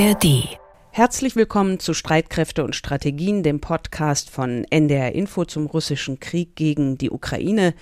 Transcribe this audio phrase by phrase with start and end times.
[0.00, 0.48] ARD.
[0.92, 6.96] Herzlich willkommen zu Streitkräfte und Strategien, dem Podcast von NDR Info zum russischen Krieg gegen
[6.96, 7.74] die Ukraine.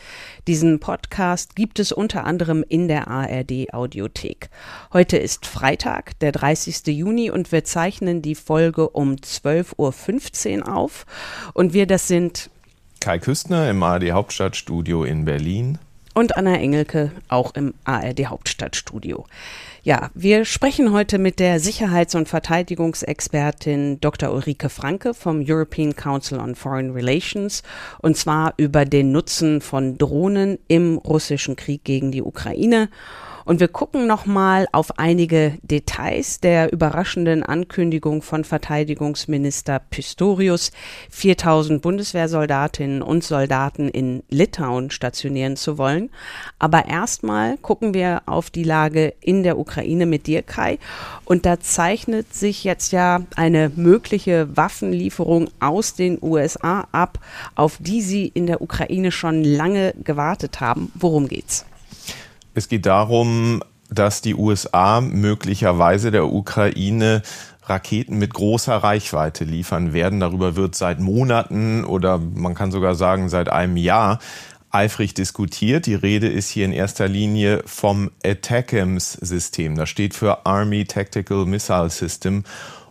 [0.49, 4.51] Diesen Podcast gibt es unter anderem in der ARD Audiothek.
[4.93, 6.89] Heute ist Freitag, der 30.
[6.89, 11.07] Juni und wir zeichnen die Folge um 12.15 Uhr auf.
[11.55, 12.51] Und wir, das sind
[12.99, 15.79] Kai Küstner im ARD Hauptstadtstudio in Berlin.
[16.15, 19.25] Und Anna Engelke auch im ARD Hauptstadtstudio.
[19.89, 24.35] Ja, wir sprechen heute mit der Sicherheits- und Verteidigungsexpertin Dr.
[24.35, 27.63] Ulrike Franke vom European Council on Foreign Relations
[28.03, 32.91] und zwar über den Nutzen von Drohnen im russischen Krieg gegen die Ukraine
[33.49, 40.71] und wir gucken nochmal auf einige Details der überraschenden Ankündigung von Verteidigungsminister Pistorius,
[41.09, 46.11] 4000 Bundeswehrsoldatinnen und Soldaten in Litauen stationieren zu wollen.
[46.59, 50.79] Aber erstmal gucken wir auf die Lage in der Ukraine mit dir, Kai.
[51.25, 57.19] Und da zeichnet sich jetzt ja eine mögliche Waffenlieferung aus den USA ab,
[57.55, 60.93] auf die sie in der Ukraine schon lange gewartet haben.
[60.95, 61.65] Worum geht's?
[62.55, 67.23] Es geht darum, dass die USA möglicherweise der Ukraine
[67.65, 70.21] Raketen mit großer Reichweite liefern werden.
[70.21, 74.19] Darüber wird seit Monaten oder man kann sogar sagen seit einem Jahr
[74.71, 75.87] eifrig diskutiert.
[75.87, 79.77] Die Rede ist hier in erster Linie vom ATACMS-System.
[79.77, 82.45] Das steht für Army Tactical Missile System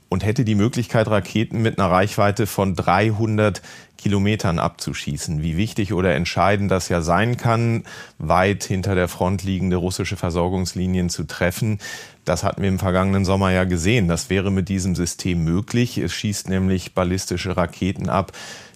[0.10, 3.62] und hätte die Möglichkeit, Raketen mit einer Reichweite von 300
[3.98, 5.42] Kilometern abzuschießen.
[5.42, 7.84] Wie wichtig oder entscheidend das ja sein kann,
[8.18, 11.80] weit hinter der Front liegende russische Versorgungslinien zu treffen,
[12.28, 14.10] das hatten wir im vergangenen Sommer ja gesehen.
[14.10, 15.98] Das wäre mit diesem System möglich.
[15.98, 18.34] Es schießt nämlich ballistische Raketen ab,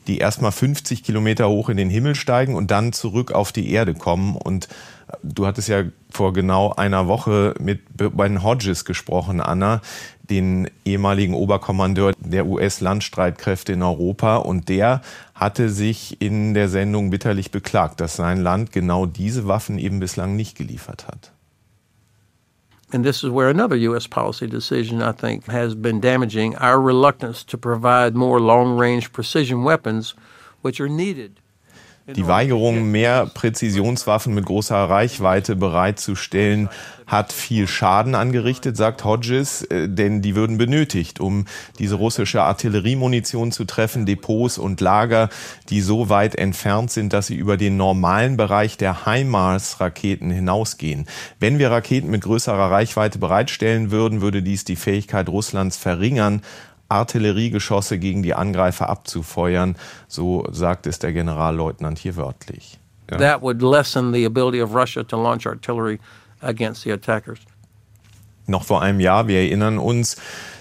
[0.07, 3.93] die erstmal 50 Kilometer hoch in den Himmel steigen und dann zurück auf die Erde
[3.93, 4.37] kommen.
[4.37, 4.69] Und
[5.21, 9.81] du hattest ja vor genau einer Woche mit Ben Hodges gesprochen, Anna,
[10.31, 14.37] den ehemaligen Oberkommandeur der US-Landstreitkräfte in Europa.
[14.37, 15.01] Und der
[15.35, 20.35] hatte sich in der Sendung bitterlich beklagt, dass sein Land genau diese Waffen eben bislang
[20.35, 21.31] nicht geliefert hat.
[22.93, 24.07] And this is where another U.S.
[24.07, 29.63] policy decision, I think, has been damaging our reluctance to provide more long range precision
[29.63, 30.13] weapons,
[30.61, 31.40] which are needed
[32.07, 36.69] die Weigerung, mehr Präzisionswaffen mit großer Reichweite bereitzustellen,
[37.05, 41.45] hat viel Schaden angerichtet, sagt Hodges, äh, denn die würden benötigt, um
[41.77, 45.29] diese russische Artilleriemunition zu treffen, Depots und Lager,
[45.69, 51.05] die so weit entfernt sind, dass sie über den normalen Bereich der HIMARS-Raketen hinausgehen.
[51.39, 56.41] Wenn wir Raketen mit größerer Reichweite bereitstellen würden, würde dies die Fähigkeit Russlands verringern,
[56.91, 59.75] Artilleriegeschosse gegen die Angreifer abzufeuern,
[60.07, 62.79] so sagt es der Generalleutnant hier wörtlich.
[63.09, 63.17] Ja.
[63.17, 65.99] That would lessen the ability of Russia to launch artillery
[66.41, 67.39] against the attackers.
[68.51, 70.17] Noch vor einem Jahr, wir erinnern uns,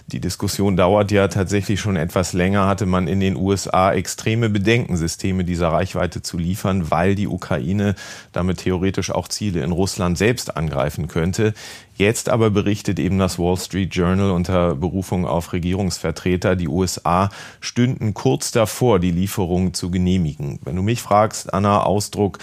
[0.06, 4.96] die Diskussion dauert ja tatsächlich schon etwas länger, hatte man in den USA extreme Bedenken,
[4.96, 7.96] Systeme dieser Reichweite zu liefern, weil die Ukraine
[8.32, 11.52] damit theoretisch auch Ziele in Russland selbst angreifen könnte.
[11.96, 17.28] Jetzt aber berichtet eben das Wall Street Journal unter Berufung auf Regierungsvertreter, die USA
[17.60, 20.60] stünden kurz davor, die Lieferung zu genehmigen.
[20.62, 22.38] Wenn du mich fragst, Anna, Ausdruck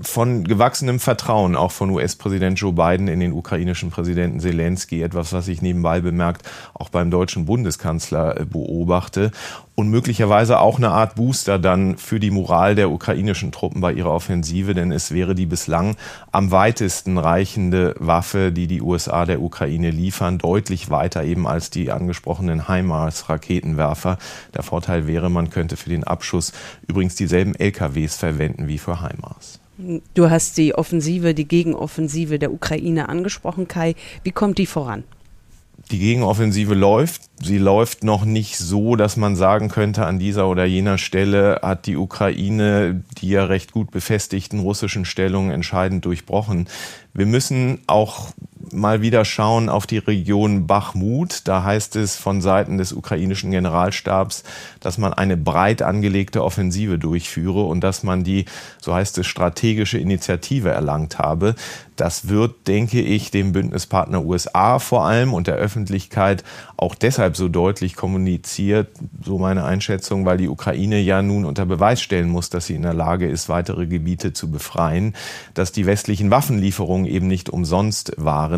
[0.00, 5.48] von gewachsenem Vertrauen auch von US-Präsident Joe Biden in den ukrainischen Präsidenten Zelensky, etwas, was
[5.48, 9.30] ich nebenbei bemerkt auch beim deutschen Bundeskanzler äh, beobachte
[9.74, 14.12] und möglicherweise auch eine Art Booster dann für die Moral der ukrainischen Truppen bei ihrer
[14.12, 15.96] Offensive, denn es wäre die bislang
[16.30, 21.90] am weitesten reichende Waffe, die die USA der Ukraine liefern, deutlich weiter eben als die
[21.90, 24.18] angesprochenen HIMARS-Raketenwerfer.
[24.54, 26.52] Der Vorteil wäre, man könnte für den Abschuss
[26.86, 29.58] übrigens dieselben LKWs verwenden wie für HIMARS.
[30.14, 33.94] Du hast die Offensive, die Gegenoffensive der Ukraine angesprochen, Kai.
[34.22, 35.04] Wie kommt die voran?
[35.92, 37.22] Die Gegenoffensive läuft.
[37.42, 41.84] Sie läuft noch nicht so, dass man sagen könnte, an dieser oder jener Stelle hat
[41.86, 46.66] die Ukraine die ja recht gut befestigten russischen Stellungen entscheidend durchbrochen.
[47.12, 48.30] Wir müssen auch
[48.70, 51.42] mal wieder schauen auf die Region Bachmut.
[51.48, 54.44] Da heißt es von Seiten des ukrainischen Generalstabs,
[54.80, 58.44] dass man eine breit angelegte Offensive durchführe und dass man die,
[58.80, 61.54] so heißt es, strategische Initiative erlangt habe.
[61.96, 66.42] Das wird, denke ich, dem Bündnispartner USA vor allem und der Öffentlichkeit
[66.76, 68.88] auch deshalb so deutlich kommuniziert,
[69.22, 72.82] so meine Einschätzung, weil die Ukraine ja nun unter Beweis stellen muss, dass sie in
[72.82, 75.14] der Lage ist, weitere Gebiete zu befreien,
[75.54, 78.51] dass die westlichen Waffenlieferungen eben nicht umsonst waren.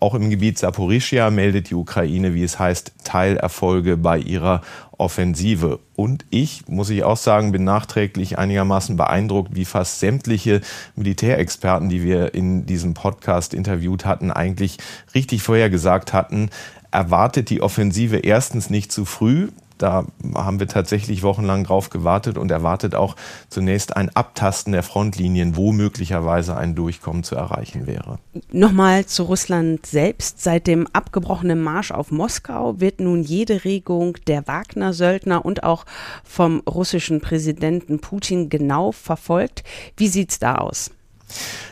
[0.00, 4.62] Auch im Gebiet Saporischia meldet die Ukraine, wie es heißt, Teilerfolge bei ihrer
[4.96, 5.80] Offensive.
[5.96, 10.60] Und ich, muss ich auch sagen, bin nachträglich einigermaßen beeindruckt, wie fast sämtliche
[10.96, 14.78] Militärexperten, die wir in diesem Podcast interviewt hatten, eigentlich
[15.14, 16.50] richtig vorhergesagt hatten,
[16.90, 19.48] erwartet die Offensive erstens nicht zu früh.
[19.78, 20.04] Da
[20.34, 23.16] haben wir tatsächlich wochenlang drauf gewartet und erwartet auch
[23.48, 28.18] zunächst ein Abtasten der Frontlinien, wo möglicherweise ein Durchkommen zu erreichen wäre.
[28.52, 30.42] Nochmal zu Russland selbst.
[30.42, 35.84] Seit dem abgebrochenen Marsch auf Moskau wird nun jede Regung der Wagner-Söldner und auch
[36.24, 39.64] vom russischen Präsidenten Putin genau verfolgt.
[39.96, 40.90] Wie sieht's da aus?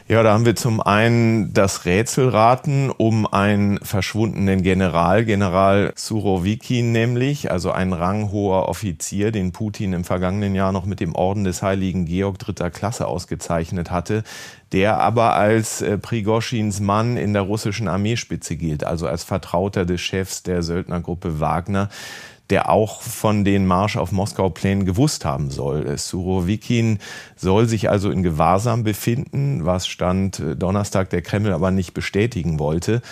[0.09, 7.51] Ja, da haben wir zum einen das Rätselraten um einen verschwundenen General, General Surovikin nämlich,
[7.51, 12.05] also ein ranghoher Offizier, den Putin im vergangenen Jahr noch mit dem Orden des heiligen
[12.05, 14.23] Georg dritter Klasse ausgezeichnet hatte,
[14.71, 20.01] der aber als äh, Prigoschins Mann in der russischen Armeespitze gilt, also als Vertrauter des
[20.01, 21.89] Chefs der Söldnergruppe Wagner
[22.51, 25.97] der auch von den Marsch auf Moskau-Plänen gewusst haben soll.
[25.99, 26.99] Surovikin
[27.37, 32.59] soll sich also in Gewahrsam befinden, was Stand äh, Donnerstag der Kreml aber nicht bestätigen
[32.59, 33.03] wollte.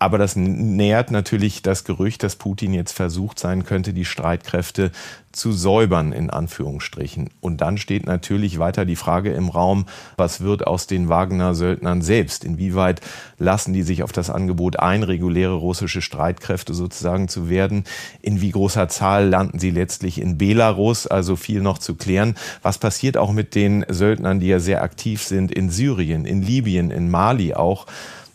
[0.00, 4.92] Aber das nährt natürlich das Gerücht, dass Putin jetzt versucht sein könnte, die Streitkräfte
[5.32, 7.30] zu säubern, in Anführungsstrichen.
[7.40, 9.86] Und dann steht natürlich weiter die Frage im Raum,
[10.16, 12.44] was wird aus den Wagner-Söldnern selbst?
[12.44, 13.00] Inwieweit
[13.38, 17.84] lassen die sich auf das Angebot ein, reguläre russische Streitkräfte sozusagen zu werden?
[18.22, 21.06] In wie großer Zahl landen sie letztlich in Belarus?
[21.06, 22.36] Also viel noch zu klären.
[22.62, 26.90] Was passiert auch mit den Söldnern, die ja sehr aktiv sind in Syrien, in Libyen,
[26.90, 27.86] in Mali auch?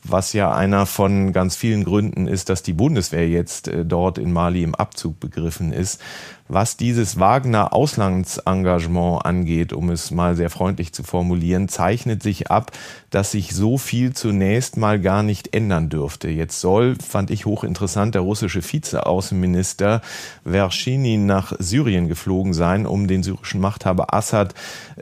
[0.04, 4.34] Was ja einer von ganz vielen Gründen ist, dass die Bundeswehr jetzt äh, dort in
[4.34, 6.02] Mali im Abzug begriffen ist.
[6.50, 12.72] Was dieses Wagner Auslandsengagement angeht, um es mal sehr freundlich zu formulieren, zeichnet sich ab,
[13.10, 16.28] dass sich so viel zunächst mal gar nicht ändern dürfte.
[16.28, 20.01] Jetzt soll, fand ich hochinteressant, der russische Vizeaußenminister
[20.44, 24.54] Vershinin nach Syrien geflogen sein, um den syrischen Machthaber Assad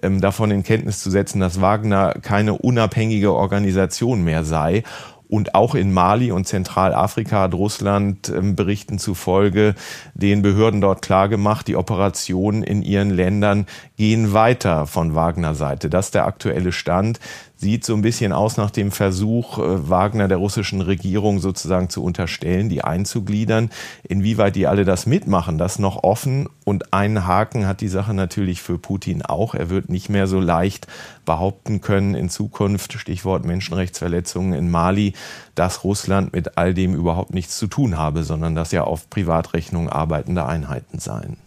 [0.04, 4.84] ähm, davon in Kenntnis zu setzen, dass Wagner keine unabhängige Organisation mehr sei.
[5.32, 9.76] Und auch in Mali und Zentralafrika hat Russland ähm, Berichten zufolge
[10.14, 15.90] den Behörden dort klargemacht, die Operationen in ihren Ländern gehen weiter von Wagner Seite.
[15.90, 17.22] Das ist der aktuelle Stand
[17.62, 22.04] sieht so ein bisschen aus nach dem Versuch, äh, Wagner der russischen Regierung sozusagen zu
[22.04, 23.70] unterstellen, die einzugliedern.
[24.04, 26.50] Inwieweit die alle das mitmachen, das noch offen.
[26.66, 29.54] Und einen Haken hat die Sache natürlich für Putin auch.
[29.54, 30.88] Er wird nicht mehr so leicht
[31.24, 35.14] behaupten können in Zukunft, Stichwort Menschenrechtsverletzungen in Mali,
[35.54, 39.88] dass Russland mit all dem überhaupt nichts zu tun habe, sondern dass ja auf Privatrechnung
[39.88, 41.38] arbeitende Einheiten seien.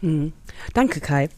[0.00, 0.32] Hm.
[0.74, 1.28] Danke, Kai.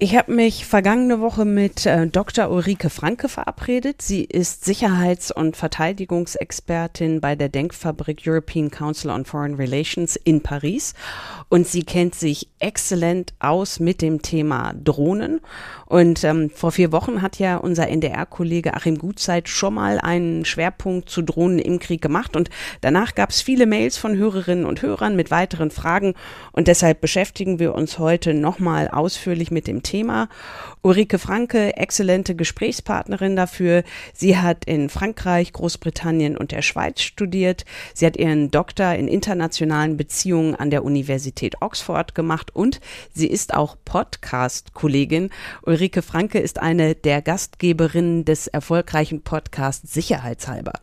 [0.00, 2.50] Ich habe mich vergangene Woche mit äh, Dr.
[2.50, 4.02] Ulrike Franke verabredet.
[4.02, 10.94] Sie ist Sicherheits- und Verteidigungsexpertin bei der Denkfabrik European Council on Foreign Relations in Paris
[11.48, 15.40] und sie kennt sich exzellent aus mit dem Thema Drohnen.
[15.86, 21.08] Und ähm, vor vier Wochen hat ja unser NDR-Kollege Achim Gutzeit schon mal einen Schwerpunkt
[21.08, 22.50] zu Drohnen im Krieg gemacht und
[22.80, 26.14] danach gab es viele Mails von Hörerinnen und Hörern mit weiteren Fragen
[26.50, 30.28] und deshalb beschäftigen wir uns heute nochmal ausführlich mit dem Thema.
[30.84, 33.84] Ulrike Franke, exzellente Gesprächspartnerin dafür.
[34.12, 37.64] Sie hat in Frankreich, Großbritannien und der Schweiz studiert.
[37.94, 42.82] Sie hat ihren Doktor in internationalen Beziehungen an der Universität Oxford gemacht und
[43.14, 45.30] sie ist auch Podcast-Kollegin.
[45.62, 50.74] Ulrike Franke ist eine der Gastgeberinnen des erfolgreichen Podcasts Sicherheitshalber.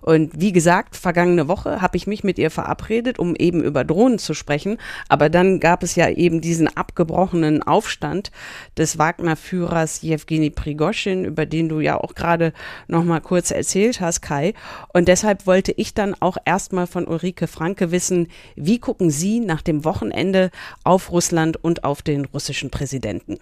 [0.00, 4.18] Und wie gesagt, vergangene Woche habe ich mich mit ihr verabredet, um eben über Drohnen
[4.18, 4.78] zu sprechen.
[5.10, 8.32] Aber dann gab es ja eben diesen abgebrochenen Aufstand
[8.78, 8.96] des
[9.42, 12.52] Wagner-Führers Jewgeni Prigoschin, über den du ja auch gerade
[12.86, 14.54] noch mal kurz erzählt hast, Kai.
[14.92, 19.62] Und deshalb wollte ich dann auch erstmal von Ulrike Franke wissen, wie gucken Sie nach
[19.62, 20.50] dem Wochenende
[20.84, 23.38] auf Russland und auf den russischen Präsidenten?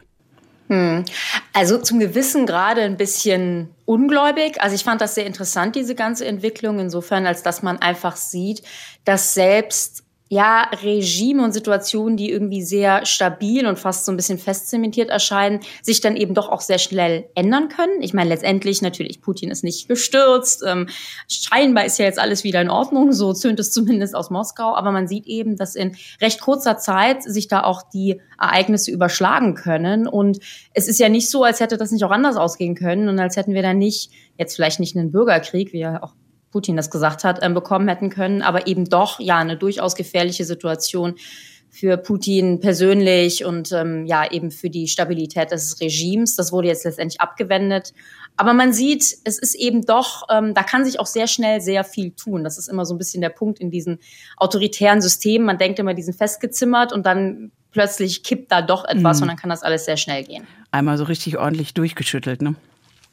[0.68, 1.04] Hm.
[1.52, 4.60] Also zum gewissen Grade ein bisschen ungläubig.
[4.60, 8.62] Also ich fand das sehr interessant, diese ganze Entwicklung, insofern, als dass man einfach sieht,
[9.04, 14.38] dass selbst ja, Regime und Situationen, die irgendwie sehr stabil und fast so ein bisschen
[14.38, 18.00] festzementiert erscheinen, sich dann eben doch auch sehr schnell ändern können.
[18.00, 20.62] Ich meine, letztendlich natürlich, Putin ist nicht gestürzt.
[20.64, 20.88] Ähm,
[21.28, 24.76] scheinbar ist ja jetzt alles wieder in Ordnung, so zönt es zumindest aus Moskau.
[24.76, 29.56] Aber man sieht eben, dass in recht kurzer Zeit sich da auch die Ereignisse überschlagen
[29.56, 30.06] können.
[30.06, 30.38] Und
[30.74, 33.34] es ist ja nicht so, als hätte das nicht auch anders ausgehen können und als
[33.34, 36.14] hätten wir da nicht, jetzt vielleicht nicht einen Bürgerkrieg, wie ja auch
[36.50, 40.44] Putin das gesagt hat, ähm, bekommen hätten können, aber eben doch ja eine durchaus gefährliche
[40.44, 41.14] Situation
[41.70, 46.34] für Putin persönlich und ähm, ja eben für die Stabilität des Regimes.
[46.34, 47.94] Das wurde jetzt letztendlich abgewendet.
[48.36, 51.84] Aber man sieht, es ist eben doch, ähm, da kann sich auch sehr schnell sehr
[51.84, 52.42] viel tun.
[52.42, 54.00] Das ist immer so ein bisschen der Punkt in diesen
[54.36, 55.46] autoritären Systemen.
[55.46, 59.22] Man denkt immer, die sind festgezimmert und dann plötzlich kippt da doch etwas mhm.
[59.22, 60.46] und dann kann das alles sehr schnell gehen.
[60.72, 62.56] Einmal so richtig ordentlich durchgeschüttelt, ne?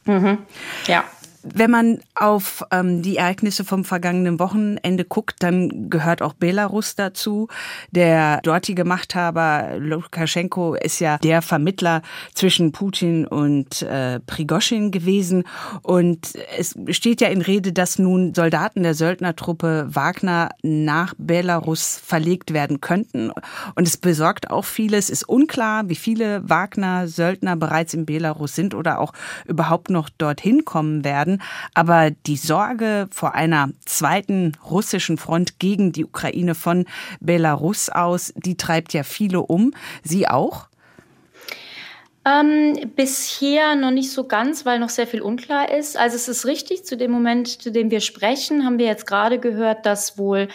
[0.04, 0.38] Mhm.
[0.86, 1.04] Ja.
[1.42, 7.48] Wenn man auf ähm, die Ereignisse vom vergangenen Wochenende guckt, dann gehört auch Belarus dazu.
[7.90, 12.02] Der dortige Machthaber Lukaschenko ist ja der Vermittler
[12.34, 15.44] zwischen Putin und äh, Prigoschin gewesen.
[15.82, 22.52] Und es steht ja in Rede, dass nun Soldaten der Söldnertruppe Wagner nach Belarus verlegt
[22.52, 23.30] werden könnten.
[23.76, 25.04] Und es besorgt auch vieles.
[25.04, 29.12] Es ist unklar, wie viele Wagner-Söldner bereits in Belarus sind oder auch
[29.46, 31.42] überhaupt noch dorthin kommen werden werden.
[31.74, 36.86] Aber die Sorge vor einer zweiten russischen Front gegen die Ukraine von
[37.20, 39.72] Belarus aus, die treibt ja viele um.
[40.02, 40.68] Sie auch?
[42.24, 45.96] Ähm, bisher noch nicht so ganz, weil noch sehr viel unklar ist.
[45.96, 49.38] Also es ist richtig, zu dem Moment, zu dem wir sprechen, haben wir jetzt gerade
[49.38, 50.48] gehört, dass wohl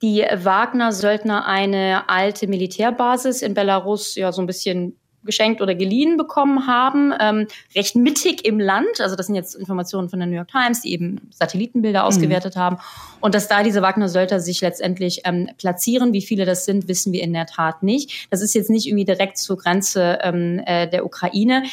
[0.00, 4.96] die Wagner-Söldner eine alte Militärbasis in Belarus ja so ein bisschen
[5.28, 9.00] geschenkt oder geliehen bekommen haben, ähm, recht mittig im Land.
[9.00, 12.06] Also das sind jetzt Informationen von der New York Times, die eben Satellitenbilder mhm.
[12.06, 12.78] ausgewertet haben.
[13.20, 17.22] Und dass da diese Wagner-Söldner sich letztendlich ähm, platzieren, wie viele das sind, wissen wir
[17.22, 18.28] in der Tat nicht.
[18.30, 21.64] Das ist jetzt nicht irgendwie direkt zur Grenze ähm, äh, der Ukraine.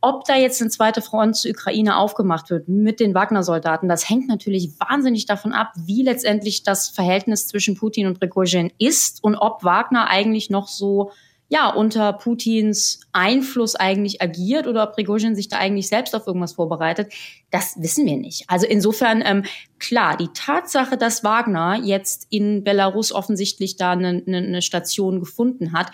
[0.00, 4.28] Ob da jetzt eine zweite Front zur Ukraine aufgemacht wird mit den Wagner-Soldaten, das hängt
[4.28, 9.62] natürlich wahnsinnig davon ab, wie letztendlich das Verhältnis zwischen Putin und Prigozhin ist und ob
[9.62, 11.12] Wagner eigentlich noch so
[11.48, 16.54] ja, unter Putins Einfluss eigentlich agiert oder ob Prigozhin sich da eigentlich selbst auf irgendwas
[16.54, 17.12] vorbereitet,
[17.50, 18.44] das wissen wir nicht.
[18.48, 19.44] Also insofern, ähm,
[19.78, 25.92] klar, die Tatsache, dass Wagner jetzt in Belarus offensichtlich da eine, eine Station gefunden hat,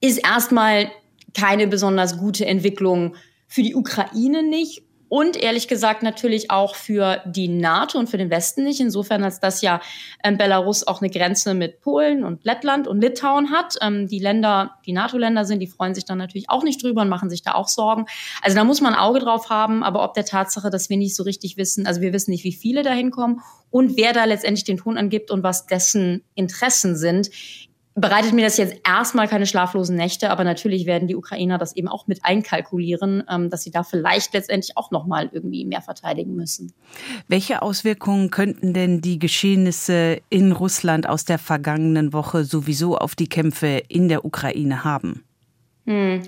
[0.00, 0.90] ist erstmal
[1.34, 3.16] keine besonders gute Entwicklung
[3.48, 8.30] für die Ukraine nicht und ehrlich gesagt natürlich auch für die NATO und für den
[8.30, 8.80] Westen nicht.
[8.80, 9.80] Insofern, als das ja
[10.24, 13.76] ähm, Belarus auch eine Grenze mit Polen und Lettland und Litauen hat.
[13.82, 17.08] Ähm, die Länder, die NATO-Länder sind, die freuen sich dann natürlich auch nicht drüber und
[17.08, 18.06] machen sich da auch Sorgen.
[18.42, 21.14] Also da muss man ein Auge drauf haben, aber ob der Tatsache, dass wir nicht
[21.14, 24.64] so richtig wissen, also wir wissen nicht, wie viele da hinkommen und wer da letztendlich
[24.64, 27.30] den Ton angibt und was dessen Interessen sind,
[27.96, 31.88] bereitet mir das jetzt erstmal keine schlaflosen Nächte, aber natürlich werden die Ukrainer das eben
[31.88, 36.36] auch mit einkalkulieren, ähm, dass sie da vielleicht letztendlich auch noch mal irgendwie mehr verteidigen
[36.36, 36.72] müssen.
[37.26, 43.28] Welche Auswirkungen könnten denn die Geschehnisse in Russland aus der vergangenen Woche sowieso auf die
[43.28, 45.24] Kämpfe in der Ukraine haben?
[45.86, 46.22] Hm.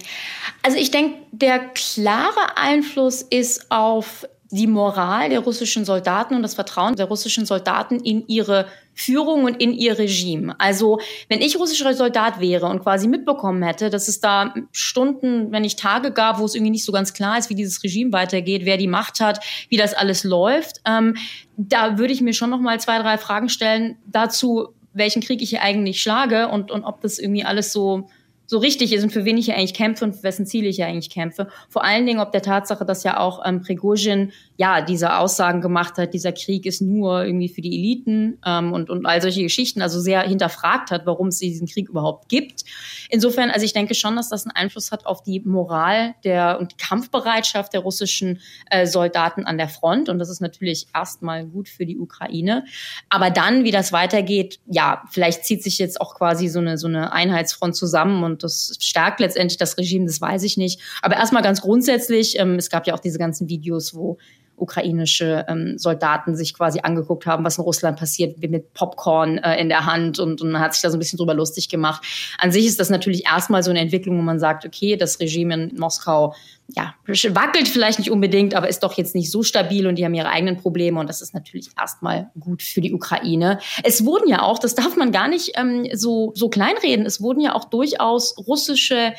[0.63, 6.55] Also ich denke, der klare Einfluss ist auf die Moral der russischen Soldaten und das
[6.55, 10.57] Vertrauen der russischen Soldaten in ihre Führung und in ihr Regime.
[10.59, 15.62] Also wenn ich russischer Soldat wäre und quasi mitbekommen hätte, dass es da Stunden, wenn
[15.62, 18.64] nicht Tage gab, wo es irgendwie nicht so ganz klar ist, wie dieses Regime weitergeht,
[18.64, 21.17] wer die Macht hat, wie das alles läuft, ähm,
[21.57, 25.50] da würde ich mir schon noch mal zwei, drei Fragen stellen dazu, welchen Krieg ich
[25.50, 28.09] hier eigentlich schlage und, und ob das irgendwie alles so
[28.50, 30.76] so richtig ist und für wen ich hier eigentlich kämpfe und für wessen Ziel ich
[30.76, 31.49] hier eigentlich kämpfe.
[31.69, 35.99] Vor allen Dingen ob der Tatsache, dass ja auch ähm, Prigozhin ja diese Aussagen gemacht
[35.99, 39.83] hat, dieser Krieg ist nur irgendwie für die Eliten ähm, und, und all solche Geschichten,
[39.83, 42.64] also sehr hinterfragt hat, warum es diesen Krieg überhaupt gibt.
[43.11, 46.73] Insofern, also ich denke schon, dass das einen Einfluss hat auf die Moral der und
[46.73, 48.40] die Kampfbereitschaft der russischen
[48.71, 50.09] äh, Soldaten an der Front.
[50.09, 52.64] Und das ist natürlich erstmal gut für die Ukraine.
[53.11, 56.88] Aber dann, wie das weitergeht, ja, vielleicht zieht sich jetzt auch quasi so eine, so
[56.88, 60.80] eine Einheitsfront zusammen und das stärkt letztendlich das Regime, das weiß ich nicht.
[61.02, 64.18] Aber erstmal ganz grundsätzlich, ähm, es gab ja auch diese ganzen Videos, wo
[64.61, 69.69] ukrainische ähm, Soldaten sich quasi angeguckt haben, was in Russland passiert, mit Popcorn äh, in
[69.69, 72.05] der Hand und, und hat sich da so ein bisschen drüber lustig gemacht.
[72.38, 75.55] An sich ist das natürlich erstmal so eine Entwicklung, wo man sagt, okay, das Regime
[75.55, 76.35] in Moskau
[76.75, 80.12] ja, wackelt vielleicht nicht unbedingt, aber ist doch jetzt nicht so stabil und die haben
[80.12, 83.59] ihre eigenen Probleme und das ist natürlich erstmal gut für die Ukraine.
[83.85, 87.41] Es wurden ja auch, das darf man gar nicht ähm, so, so kleinreden, es wurden
[87.41, 89.15] ja auch durchaus russische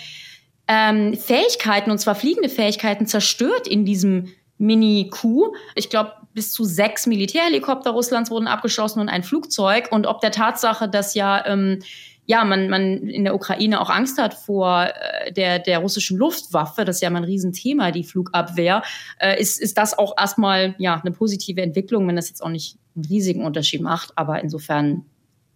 [0.67, 5.55] ähm, Fähigkeiten, und zwar fliegende Fähigkeiten, zerstört in diesem Mini-Coup.
[5.75, 9.89] Ich glaube, bis zu sechs Militärhelikopter Russlands wurden abgeschossen und ein Flugzeug.
[9.91, 11.79] Und ob der Tatsache, dass ja ähm,
[12.29, 16.85] ja, man, man in der Ukraine auch Angst hat vor äh, der, der russischen Luftwaffe,
[16.85, 18.83] das ist ja mal ein Riesenthema, die Flugabwehr,
[19.17, 22.77] äh, ist, ist das auch erstmal ja eine positive Entwicklung, wenn das jetzt auch nicht
[22.95, 24.11] einen riesigen Unterschied macht.
[24.15, 25.05] Aber insofern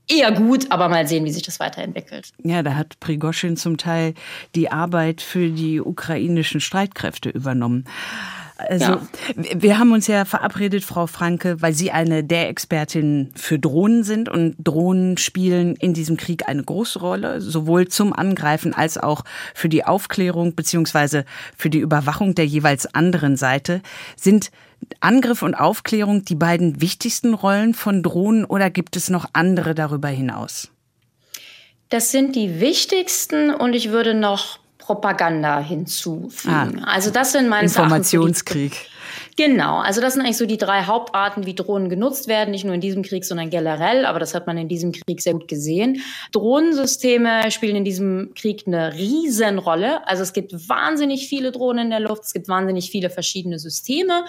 [0.09, 2.31] eher gut, aber mal sehen, wie sich das weiterentwickelt.
[2.43, 4.15] Ja, da hat Prigoschin zum Teil
[4.55, 7.85] die Arbeit für die ukrainischen Streitkräfte übernommen.
[8.55, 9.01] Also, ja.
[9.35, 14.29] wir haben uns ja verabredet, Frau Franke, weil Sie eine der Expertinnen für Drohnen sind
[14.29, 19.23] und Drohnen spielen in diesem Krieg eine große Rolle, sowohl zum Angreifen als auch
[19.55, 21.25] für die Aufklärung beziehungsweise
[21.57, 23.81] für die Überwachung der jeweils anderen Seite.
[24.15, 24.51] Sind
[24.99, 30.09] Angriff und Aufklärung die beiden wichtigsten Rollen von Drohnen oder gibt es noch andere darüber
[30.09, 30.69] hinaus?
[31.89, 36.81] Das sind die wichtigsten und ich würde noch Propaganda hinzufügen.
[36.83, 38.73] Ah, also das sind meine Informationskrieg.
[38.73, 38.93] Erachtens
[39.35, 42.75] Genau, also das sind eigentlich so die drei Hauptarten, wie Drohnen genutzt werden, nicht nur
[42.75, 46.01] in diesem Krieg, sondern generell, aber das hat man in diesem Krieg sehr gut gesehen.
[46.31, 50.07] Drohnensysteme spielen in diesem Krieg eine Riesenrolle.
[50.07, 54.25] Also es gibt wahnsinnig viele Drohnen in der Luft, es gibt wahnsinnig viele verschiedene Systeme.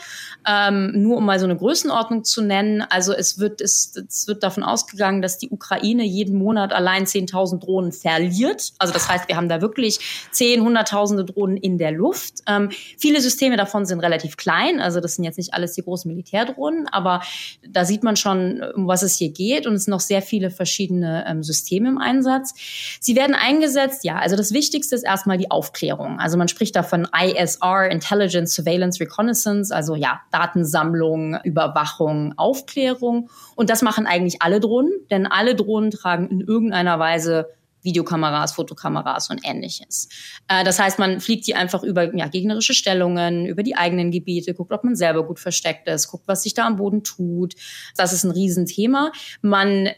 [0.46, 4.42] Ähm, nur um mal so eine Größenordnung zu nennen, also es wird, es, es wird
[4.42, 8.73] davon ausgegangen, dass die Ukraine jeden Monat allein 10.000 Drohnen verliert.
[8.78, 12.37] Also das heißt, wir haben da wirklich 10, hunderttausende Drohnen in der Luft.
[12.46, 15.82] Ähm, viele Systeme davon sind relativ klein, also also das sind jetzt nicht alles die
[15.82, 17.20] großen Militärdrohnen, aber
[17.68, 19.66] da sieht man schon, um was es hier geht.
[19.66, 22.54] Und es sind noch sehr viele verschiedene ähm, Systeme im Einsatz.
[23.00, 26.20] Sie werden eingesetzt, ja, also das Wichtigste ist erstmal die Aufklärung.
[26.20, 33.30] Also man spricht da von ISR, Intelligence, Surveillance, Reconnaissance, also ja, Datensammlung, Überwachung, Aufklärung.
[33.56, 37.48] Und das machen eigentlich alle Drohnen, denn alle Drohnen tragen in irgendeiner Weise
[37.84, 40.08] Videokameras, Fotokameras und ähnliches.
[40.48, 44.54] Äh, das heißt, man fliegt die einfach über ja, gegnerische Stellungen, über die eigenen Gebiete,
[44.54, 47.54] guckt, ob man selber gut versteckt ist, guckt, was sich da am Boden tut.
[47.96, 49.12] Das ist ein Riesenthema.
[49.42, 49.92] Man äh,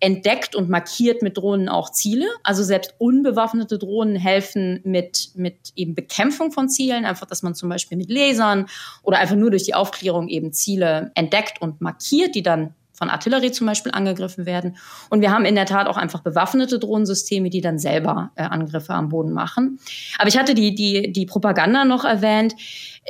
[0.00, 2.26] entdeckt und markiert mit Drohnen auch Ziele.
[2.42, 7.04] Also selbst unbewaffnete Drohnen helfen mit, mit eben Bekämpfung von Zielen.
[7.04, 8.66] Einfach, dass man zum Beispiel mit Lasern
[9.02, 13.50] oder einfach nur durch die Aufklärung eben Ziele entdeckt und markiert, die dann von Artillerie
[13.50, 14.76] zum Beispiel angegriffen werden.
[15.10, 18.94] Und wir haben in der Tat auch einfach bewaffnete Drohnensysteme, die dann selber äh, Angriffe
[18.94, 19.80] am Boden machen.
[20.18, 22.54] Aber ich hatte die, die, die Propaganda noch erwähnt.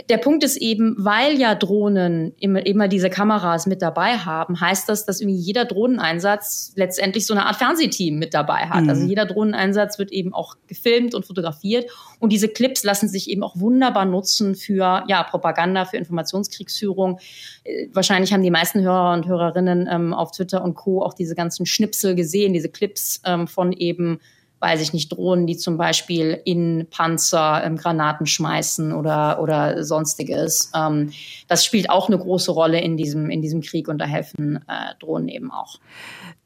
[0.08, 4.88] Der Punkt ist eben, weil ja Drohnen immer, immer diese Kameras mit dabei haben, heißt
[4.88, 8.84] das, dass irgendwie jeder Drohneneinsatz letztendlich so eine Art Fernsehteam mit dabei hat.
[8.84, 8.88] Mhm.
[8.88, 11.90] Also jeder Drohneneinsatz wird eben auch gefilmt und fotografiert.
[12.20, 17.18] Und diese Clips lassen sich eben auch wunderbar nutzen für ja, Propaganda, für Informationskriegsführung.
[17.64, 21.02] Äh, wahrscheinlich haben die meisten Hörer und Hörerinnen ähm, auf Twitter und Co.
[21.02, 24.20] auch diese ganzen Schnipsel gesehen, diese Clips ähm, von eben
[24.62, 30.70] weiß ich nicht, Drohnen, die zum Beispiel in Panzer ähm, Granaten schmeißen oder, oder sonstiges.
[30.74, 31.12] Ähm,
[31.48, 34.94] das spielt auch eine große Rolle in diesem, in diesem Krieg und da helfen äh,
[35.00, 35.80] Drohnen eben auch.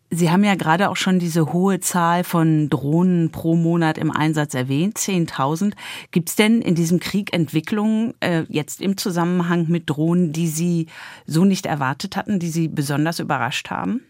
[0.09, 4.55] Sie haben ja gerade auch schon diese hohe Zahl von Drohnen pro Monat im Einsatz
[4.55, 5.73] erwähnt, 10.000.
[6.11, 10.87] Gibt es denn in diesem Krieg Entwicklungen äh, jetzt im Zusammenhang mit Drohnen, die Sie
[11.27, 14.03] so nicht erwartet hatten, die Sie besonders überrascht haben?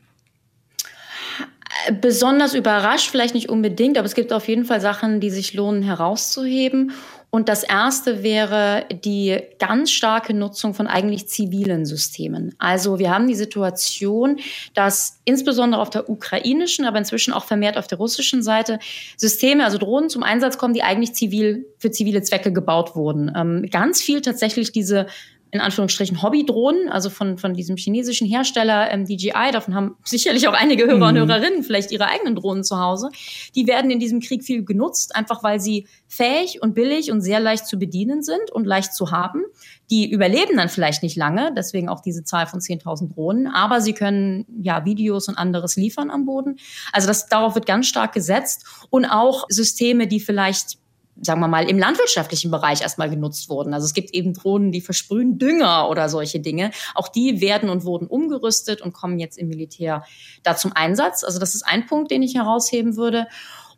[2.00, 5.82] Besonders überrascht, vielleicht nicht unbedingt, aber es gibt auf jeden Fall Sachen, die sich lohnen
[5.82, 6.92] herauszuheben.
[7.30, 12.54] Und das erste wäre die ganz starke Nutzung von eigentlich zivilen Systemen.
[12.58, 14.38] Also wir haben die Situation,
[14.74, 18.78] dass insbesondere auf der ukrainischen, aber inzwischen auch vermehrt auf der russischen Seite
[19.16, 23.30] Systeme, also Drohnen zum Einsatz kommen, die eigentlich zivil für zivile Zwecke gebaut wurden.
[23.36, 25.06] Ähm, ganz viel tatsächlich diese
[25.52, 30.52] in Anführungsstrichen Hobbydrohnen, also von, von diesem chinesischen Hersteller ähm, DJI, davon haben sicherlich auch
[30.52, 31.20] einige Hörer mhm.
[31.20, 33.10] und Hörerinnen vielleicht ihre eigenen Drohnen zu Hause,
[33.54, 37.40] die werden in diesem Krieg viel genutzt, einfach weil sie fähig und billig und sehr
[37.40, 39.42] leicht zu bedienen sind und leicht zu haben.
[39.90, 43.92] Die überleben dann vielleicht nicht lange, deswegen auch diese Zahl von 10.000 Drohnen, aber sie
[43.92, 46.56] können ja Videos und anderes liefern am Boden.
[46.92, 50.78] Also das, darauf wird ganz stark gesetzt und auch Systeme, die vielleicht
[51.20, 53.74] sagen wir mal, im landwirtschaftlichen Bereich erstmal genutzt wurden.
[53.74, 56.70] Also es gibt eben Drohnen, die versprühen Dünger oder solche Dinge.
[56.94, 60.04] Auch die werden und wurden umgerüstet und kommen jetzt im Militär
[60.42, 61.24] da zum Einsatz.
[61.24, 63.26] Also das ist ein Punkt, den ich herausheben würde.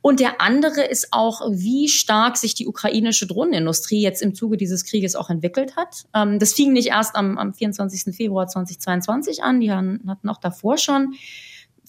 [0.01, 4.85] Und der andere ist auch, wie stark sich die ukrainische Drohnenindustrie jetzt im Zuge dieses
[4.85, 6.05] Krieges auch entwickelt hat.
[6.15, 8.15] Ähm, das fing nicht erst am, am 24.
[8.15, 11.15] Februar 2022 an, die hatten auch davor schon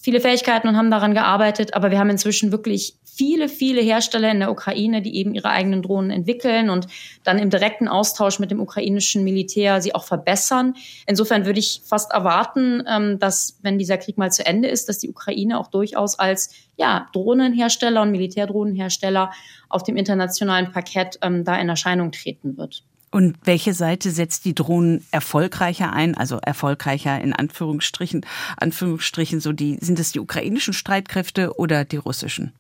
[0.02, 4.40] viele Fähigkeiten und haben daran gearbeitet, aber wir haben inzwischen wirklich viele, viele Hersteller in
[4.40, 6.88] der Ukraine, die eben ihre eigenen Drohnen entwickeln und
[7.26, 10.76] dann im direkten Austausch mit dem ukrainischen Militär sie auch verbessern.
[11.06, 15.00] Insofern würde ich fast erwarten, ähm, dass, wenn dieser Krieg mal zu Ende ist, dass
[15.00, 19.32] die Ukraine auch durchaus als ja, Drohnenhersteller und Militärdrohnenhersteller
[19.68, 22.84] auf dem internationalen Parkett ähm, da in Erscheinung treten wird.
[23.12, 26.16] Und welche Seite setzt die Drohnen erfolgreicher ein?
[26.16, 28.26] Also erfolgreicher in Anführungsstrichen,
[28.58, 32.54] Anführungsstrichen so die, sind es die ukrainischen Streitkräfte oder die russischen?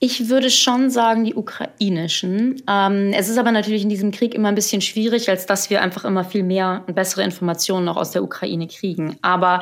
[0.00, 2.62] Ich würde schon sagen, die ukrainischen.
[2.68, 5.82] Ähm, es ist aber natürlich in diesem Krieg immer ein bisschen schwierig, als dass wir
[5.82, 9.16] einfach immer viel mehr und bessere Informationen noch aus der Ukraine kriegen.
[9.22, 9.60] Aber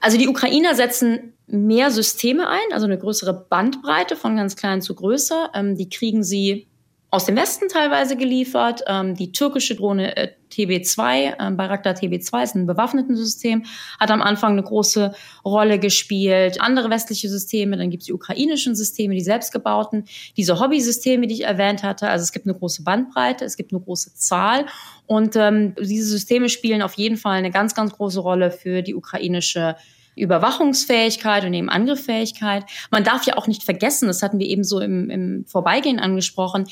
[0.00, 4.94] also die Ukrainer setzen mehr Systeme ein, also eine größere Bandbreite von ganz klein zu
[4.96, 5.50] größer.
[5.54, 6.66] Ähm, die kriegen sie
[7.10, 8.82] aus dem Westen teilweise geliefert.
[8.86, 13.64] Ähm, die türkische Drohne äh, TB2, äh, Bayraktar TB2 ist ein bewaffnetes System,
[13.98, 15.12] hat am Anfang eine große
[15.44, 16.60] Rolle gespielt.
[16.60, 20.04] Andere westliche Systeme, dann gibt es die ukrainischen Systeme, die selbstgebauten,
[20.36, 22.08] diese Hobbysysteme, die ich erwähnt hatte.
[22.08, 24.66] Also es gibt eine große Bandbreite, es gibt eine große Zahl.
[25.06, 28.94] Und ähm, diese Systeme spielen auf jeden Fall eine ganz, ganz große Rolle für die
[28.94, 29.76] ukrainische
[30.16, 32.64] Überwachungsfähigkeit und eben Angriffsfähigkeit.
[32.90, 36.66] Man darf ja auch nicht vergessen, das hatten wir eben so im, im Vorbeigehen angesprochen,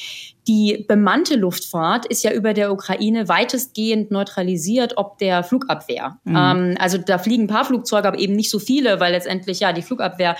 [0.48, 6.18] die bemannte Luftfahrt ist ja über der Ukraine weitestgehend neutralisiert, ob der Flugabwehr.
[6.24, 6.36] Mhm.
[6.36, 9.72] Ähm, also da fliegen ein paar Flugzeuge, aber eben nicht so viele, weil letztendlich ja
[9.72, 10.36] die Flugabwehr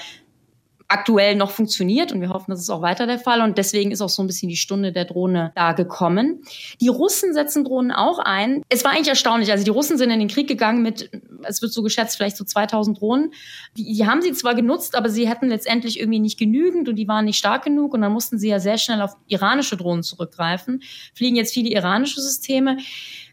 [0.88, 4.00] aktuell noch funktioniert und wir hoffen, das ist auch weiter der Fall und deswegen ist
[4.00, 6.42] auch so ein bisschen die Stunde der Drohne da gekommen.
[6.80, 8.62] Die Russen setzen Drohnen auch ein.
[8.70, 11.10] Es war eigentlich erstaunlich, also die Russen sind in den Krieg gegangen mit,
[11.42, 13.34] es wird so geschätzt, vielleicht so 2000 Drohnen.
[13.76, 17.06] Die, die haben sie zwar genutzt, aber sie hätten letztendlich irgendwie nicht genügend und die
[17.06, 20.82] waren nicht stark genug und dann mussten sie ja sehr schnell auf iranische Drohnen zurückgreifen.
[21.14, 22.78] Fliegen jetzt viele iranische Systeme.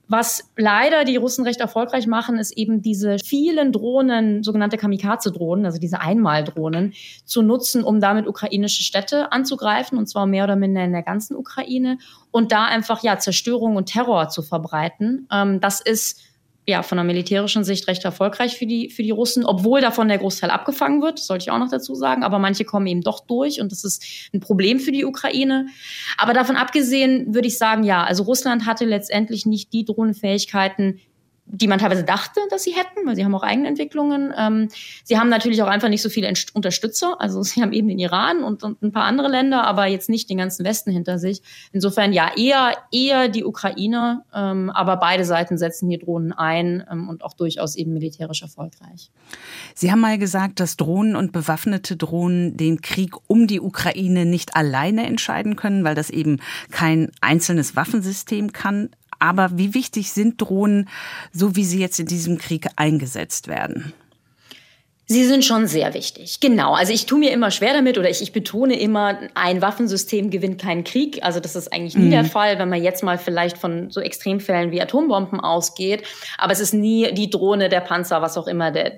[0.07, 5.79] Was leider die Russen recht erfolgreich machen, ist eben diese vielen Drohnen, sogenannte Kamikaze-Drohnen, also
[5.79, 6.93] diese Einmaldrohnen,
[7.25, 11.35] zu nutzen, um damit ukrainische Städte anzugreifen, und zwar mehr oder minder in der ganzen
[11.35, 11.97] Ukraine,
[12.31, 15.27] und da einfach ja Zerstörung und Terror zu verbreiten.
[15.31, 16.21] Ähm, das ist
[16.67, 20.17] ja, von der militärischen Sicht recht erfolgreich für die, für die Russen, obwohl davon der
[20.17, 22.23] Großteil abgefangen wird, sollte ich auch noch dazu sagen.
[22.23, 25.67] Aber manche kommen eben doch durch und das ist ein Problem für die Ukraine.
[26.17, 30.99] Aber davon abgesehen würde ich sagen, ja, also Russland hatte letztendlich nicht die Drohnenfähigkeiten,
[31.47, 34.33] die man teilweise dachte, dass sie hätten, weil sie haben auch eigene Entwicklungen.
[34.35, 34.69] Ähm,
[35.03, 37.17] sie haben natürlich auch einfach nicht so viele Unterstützer.
[37.19, 40.29] Also sie haben eben den Iran und, und, ein paar andere Länder, aber jetzt nicht
[40.29, 41.41] den ganzen Westen hinter sich.
[41.71, 47.09] Insofern ja, eher, eher die Ukraine, ähm, aber beide Seiten setzen hier Drohnen ein ähm,
[47.09, 49.11] und auch durchaus eben militärisch erfolgreich.
[49.75, 54.55] Sie haben mal gesagt, dass Drohnen und bewaffnete Drohnen den Krieg um die Ukraine nicht
[54.55, 56.39] alleine entscheiden können, weil das eben
[56.71, 58.89] kein einzelnes Waffensystem kann.
[59.19, 60.89] Aber wie wichtig sind Drohnen,
[61.31, 63.93] so wie sie jetzt in diesem Krieg eingesetzt werden?
[65.07, 66.39] Sie sind schon sehr wichtig.
[66.39, 66.73] Genau.
[66.73, 70.59] Also ich tue mir immer schwer damit oder ich, ich betone immer, ein Waffensystem gewinnt
[70.59, 71.19] keinen Krieg.
[71.21, 72.11] Also das ist eigentlich nie mhm.
[72.11, 76.03] der Fall, wenn man jetzt mal vielleicht von so Extremfällen wie Atombomben ausgeht.
[76.39, 78.93] Aber es ist nie die Drohne, der Panzer, was auch immer der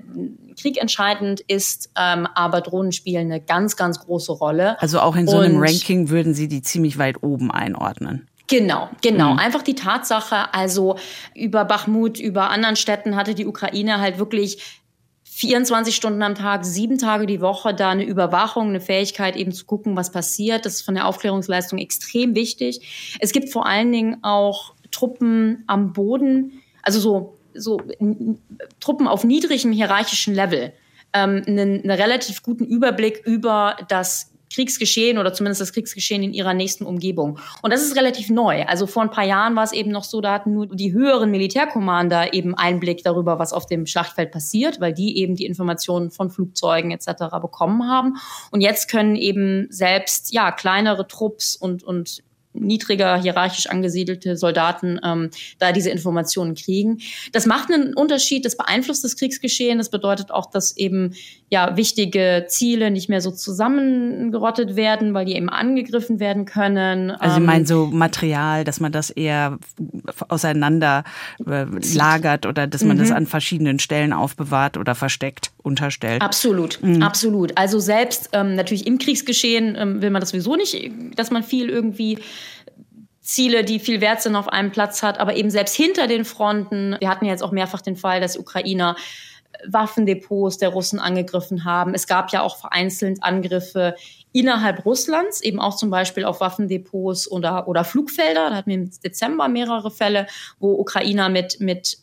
[0.59, 1.89] Krieg entscheidend ist.
[1.97, 4.81] Ähm, aber Drohnen spielen eine ganz, ganz große Rolle.
[4.81, 8.29] Also auch in so einem Und Ranking würden Sie die ziemlich weit oben einordnen.
[8.47, 9.33] Genau, genau.
[9.33, 9.39] Mhm.
[9.39, 10.97] Einfach die Tatsache, also
[11.35, 14.81] über Bachmut, über anderen Städten hatte die Ukraine halt wirklich
[15.37, 19.65] 24 Stunden am Tag, sieben Tage die Woche da eine Überwachung, eine Fähigkeit eben zu
[19.65, 20.65] gucken, was passiert.
[20.65, 23.17] Das ist von der Aufklärungsleistung extrem wichtig.
[23.19, 27.79] Es gibt vor allen Dingen auch Truppen am Boden, also so, so
[28.79, 30.73] Truppen auf niedrigem hierarchischen Level,
[31.13, 36.55] ähm, einen, einen relativ guten Überblick über das Kriegsgeschehen oder zumindest das Kriegsgeschehen in ihrer
[36.55, 37.37] nächsten Umgebung.
[37.61, 38.63] Und das ist relativ neu.
[38.63, 41.29] Also vor ein paar Jahren war es eben noch so, da hatten nur die höheren
[41.29, 46.31] Militärkommander eben Einblick darüber, was auf dem Schlachtfeld passiert, weil die eben die Informationen von
[46.31, 47.37] Flugzeugen etc.
[47.39, 48.15] bekommen haben.
[48.49, 52.23] Und jetzt können eben selbst ja kleinere Trupps und und
[52.59, 56.99] niedriger hierarchisch angesiedelte Soldaten ähm, da diese Informationen kriegen.
[57.31, 59.77] Das macht einen Unterschied, das beeinflusst das Kriegsgeschehen.
[59.77, 61.13] Das bedeutet auch, dass eben
[61.49, 67.11] ja wichtige Ziele nicht mehr so zusammengerottet werden, weil die eben angegriffen werden können.
[67.11, 69.57] Also Sie meinen ähm, so Material, dass man das eher
[70.27, 71.03] auseinander
[71.45, 73.01] äh, lagert oder dass man mhm.
[73.01, 76.21] das an verschiedenen Stellen aufbewahrt oder versteckt, unterstellt.
[76.21, 77.03] Absolut, mhm.
[77.03, 77.57] absolut.
[77.57, 81.69] Also selbst ähm, natürlich im Kriegsgeschehen ähm, will man das sowieso nicht, dass man viel
[81.69, 82.17] irgendwie
[83.21, 86.95] Ziele, die viel wert sind, auf einem Platz hat, aber eben selbst hinter den Fronten.
[86.99, 88.95] Wir hatten ja jetzt auch mehrfach den Fall, dass Ukrainer
[89.65, 91.93] Waffendepots der Russen angegriffen haben.
[91.93, 93.95] Es gab ja auch vereinzelt Angriffe
[94.31, 98.49] innerhalb Russlands, eben auch zum Beispiel auf Waffendepots oder, oder Flugfelder.
[98.49, 100.27] Da hatten wir im Dezember mehrere Fälle,
[100.59, 101.97] wo Ukrainer mit, mit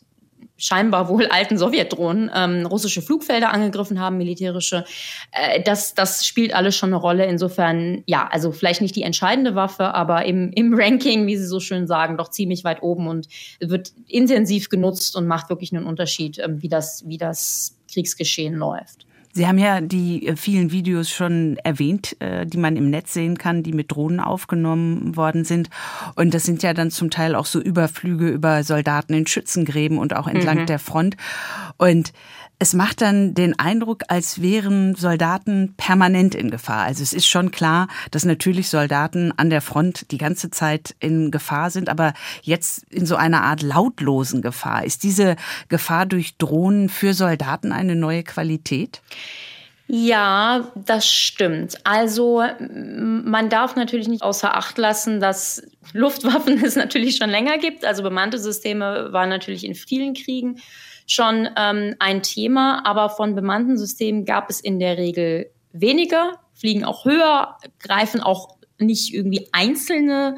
[0.57, 4.85] scheinbar wohl alten Sowjetdrohnen ähm, russische Flugfelder angegriffen haben, militärische.
[5.31, 7.25] Äh, das, das spielt alles schon eine Rolle.
[7.25, 11.59] Insofern, ja, also vielleicht nicht die entscheidende Waffe, aber im, im Ranking, wie Sie so
[11.59, 13.27] schön sagen, doch ziemlich weit oben und
[13.59, 19.05] wird intensiv genutzt und macht wirklich einen Unterschied, ähm, wie, das, wie das Kriegsgeschehen läuft.
[19.35, 23.37] Sie haben ja die äh, vielen Videos schon erwähnt, äh, die man im Netz sehen
[23.37, 25.69] kann, die mit Drohnen aufgenommen worden sind.
[26.15, 30.15] Und das sind ja dann zum Teil auch so Überflüge über Soldaten in Schützengräben und
[30.15, 30.65] auch entlang mhm.
[30.67, 31.17] der Front.
[31.75, 32.13] Und
[32.57, 36.83] es macht dann den Eindruck, als wären Soldaten permanent in Gefahr.
[36.83, 41.31] Also es ist schon klar, dass natürlich Soldaten an der Front die ganze Zeit in
[41.31, 44.85] Gefahr sind, aber jetzt in so einer Art lautlosen Gefahr.
[44.85, 45.35] Ist diese
[45.67, 49.01] Gefahr durch Drohnen für Soldaten eine neue Qualität?
[49.87, 51.77] Ja, das stimmt.
[51.83, 55.61] Also man darf natürlich nicht außer Acht lassen, dass
[55.93, 57.85] Luftwaffen es natürlich schon länger gibt.
[57.85, 60.59] Also bemannte Systeme waren natürlich in vielen Kriegen
[61.05, 66.83] schon ähm, ein Thema, aber von bemannten Systemen gab es in der Regel weniger, fliegen
[66.83, 70.37] auch höher, greifen auch nicht irgendwie einzelne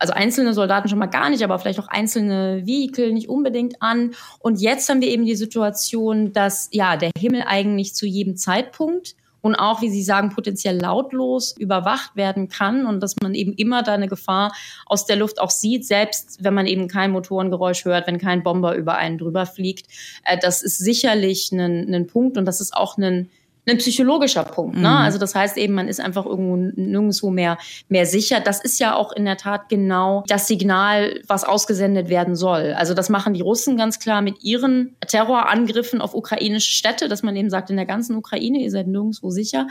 [0.00, 4.14] also einzelne Soldaten schon mal gar nicht, aber vielleicht auch einzelne Vehikel nicht unbedingt an.
[4.40, 9.14] Und jetzt haben wir eben die Situation, dass ja der Himmel eigentlich zu jedem Zeitpunkt
[9.44, 13.82] und auch, wie Sie sagen, potenziell lautlos überwacht werden kann und dass man eben immer
[13.82, 14.54] da eine Gefahr
[14.86, 18.74] aus der Luft auch sieht, selbst wenn man eben kein Motorengeräusch hört, wenn kein Bomber
[18.74, 19.86] über einen drüber fliegt.
[20.24, 23.28] Äh, das ist sicherlich ein, ein Punkt und das ist auch ein
[23.66, 24.76] ein psychologischer Punkt.
[24.76, 24.80] Ne?
[24.80, 24.86] Mhm.
[24.86, 28.40] Also das heißt eben, man ist einfach irgendwo nirgendwo mehr, mehr sicher.
[28.40, 32.74] Das ist ja auch in der Tat genau das Signal, was ausgesendet werden soll.
[32.76, 37.36] Also das machen die Russen ganz klar mit ihren Terrorangriffen auf ukrainische Städte, dass man
[37.36, 39.66] eben sagt, in der ganzen Ukraine, ihr seid nirgendwo sicher.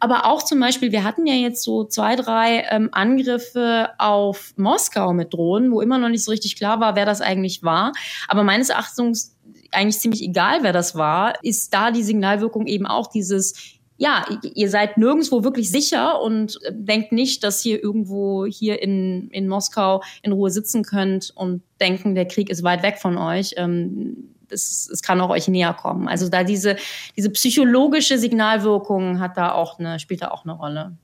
[0.00, 5.12] Aber auch zum Beispiel, wir hatten ja jetzt so zwei, drei ähm, Angriffe auf Moskau
[5.12, 7.92] mit Drohnen, wo immer noch nicht so richtig klar war, wer das eigentlich war.
[8.28, 9.36] Aber meines Erachtens
[9.70, 13.54] eigentlich ziemlich egal, wer das war, ist da die Signalwirkung eben auch dieses,
[13.96, 19.48] ja, ihr seid nirgendwo wirklich sicher und denkt nicht, dass ihr irgendwo hier in, in
[19.48, 23.54] Moskau in Ruhe sitzen könnt und denken, der Krieg ist weit weg von euch.
[23.56, 26.08] Ähm, es, es kann auch euch näher kommen.
[26.08, 26.76] Also da diese,
[27.16, 30.96] diese psychologische Signalwirkung hat da auch eine, spielt da auch eine Rolle.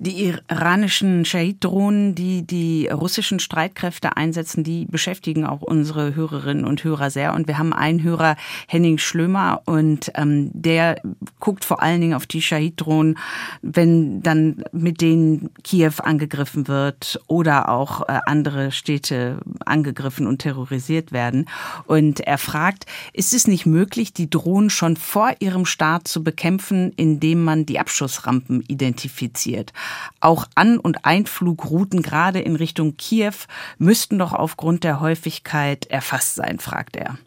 [0.00, 7.10] Die iranischen Shahid-Drohnen, die die russischen Streitkräfte einsetzen, die beschäftigen auch unsere Hörerinnen und Hörer
[7.10, 7.34] sehr.
[7.34, 8.36] Und wir haben einen Hörer,
[8.68, 11.02] Henning Schlömer, und ähm, der
[11.40, 13.18] guckt vor allen Dingen auf die Shahid-Drohnen,
[13.60, 21.10] wenn dann mit denen Kiew angegriffen wird oder auch äh, andere Städte angegriffen und terrorisiert
[21.10, 21.46] werden.
[21.86, 26.92] Und er fragt, ist es nicht möglich, die Drohnen schon vor ihrem Start zu bekämpfen,
[26.96, 29.47] indem man die Abschussrampen identifiziert?
[30.20, 33.34] Auch An- und Einflugrouten gerade in Richtung Kiew
[33.78, 37.18] müssten doch aufgrund der Häufigkeit erfasst sein, fragt er.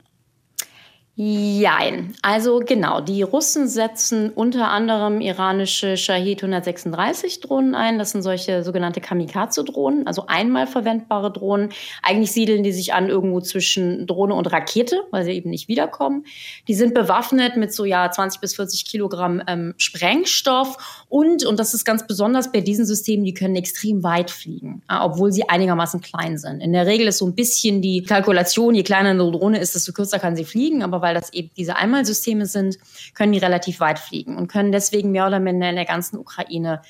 [1.16, 2.16] Jein.
[2.22, 8.00] Also genau, die Russen setzen unter anderem iranische Shahid 136 Drohnen ein.
[8.00, 11.70] Das sind solche sogenannte Kamikaze-Drohnen, also einmal verwendbare Drohnen.
[12.02, 16.24] Eigentlich siedeln die sich an irgendwo zwischen Drohne und Rakete, weil sie eben nicht wiederkommen.
[16.70, 21.74] Die sind bewaffnet mit so ja 20 bis 40 Kilogramm ähm, Sprengstoff und, und das
[21.74, 26.00] ist ganz besonders bei diesen Systemen, die können extrem weit fliegen, äh, obwohl sie einigermaßen
[26.00, 26.62] klein sind.
[26.62, 29.92] In der Regel ist so ein bisschen die Kalkulation, je kleiner eine Drohne ist, desto
[29.92, 32.78] kürzer kann sie fliegen, aber weil weil das eben diese Einmalsysteme sind,
[33.14, 36.82] können die relativ weit fliegen und können deswegen mehr oder minder in der ganzen Ukraine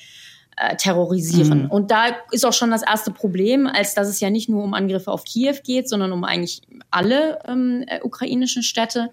[0.56, 1.64] äh, terrorisieren.
[1.64, 1.70] Mhm.
[1.70, 4.74] Und da ist auch schon das erste Problem, als dass es ja nicht nur um
[4.74, 9.10] Angriffe auf Kiew geht, sondern um eigentlich alle ähm, äh, ukrainischen Städte.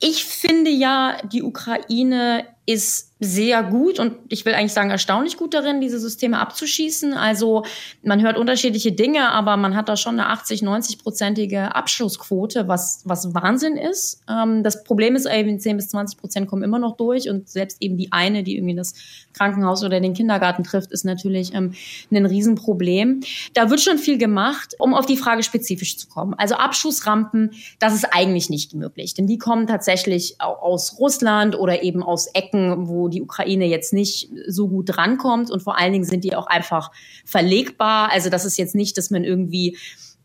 [0.00, 5.52] Ich finde ja, die Ukraine ist sehr gut und ich will eigentlich sagen erstaunlich gut
[5.52, 7.12] darin, diese Systeme abzuschießen.
[7.12, 7.64] Also
[8.02, 13.34] man hört unterschiedliche Dinge, aber man hat da schon eine 80, 90-prozentige Abschlussquote, was, was
[13.34, 14.22] Wahnsinn ist.
[14.26, 17.82] Ähm, das Problem ist eben, 10 bis 20 Prozent kommen immer noch durch und selbst
[17.82, 18.94] eben die eine, die irgendwie das
[19.34, 21.74] Krankenhaus oder den Kindergarten trifft, ist natürlich ähm,
[22.10, 23.20] ein Riesenproblem.
[23.52, 26.32] Da wird schon viel gemacht, um auf die Frage spezifisch zu kommen.
[26.38, 32.02] Also Abschussrampen, das ist eigentlich nicht möglich, denn die kommen tatsächlich aus Russland oder eben
[32.02, 35.50] aus Ecken, wo die Ukraine jetzt nicht so gut drankommt.
[35.50, 36.90] Und vor allen Dingen sind die auch einfach
[37.24, 38.10] verlegbar.
[38.10, 39.76] Also das ist jetzt nicht, dass man irgendwie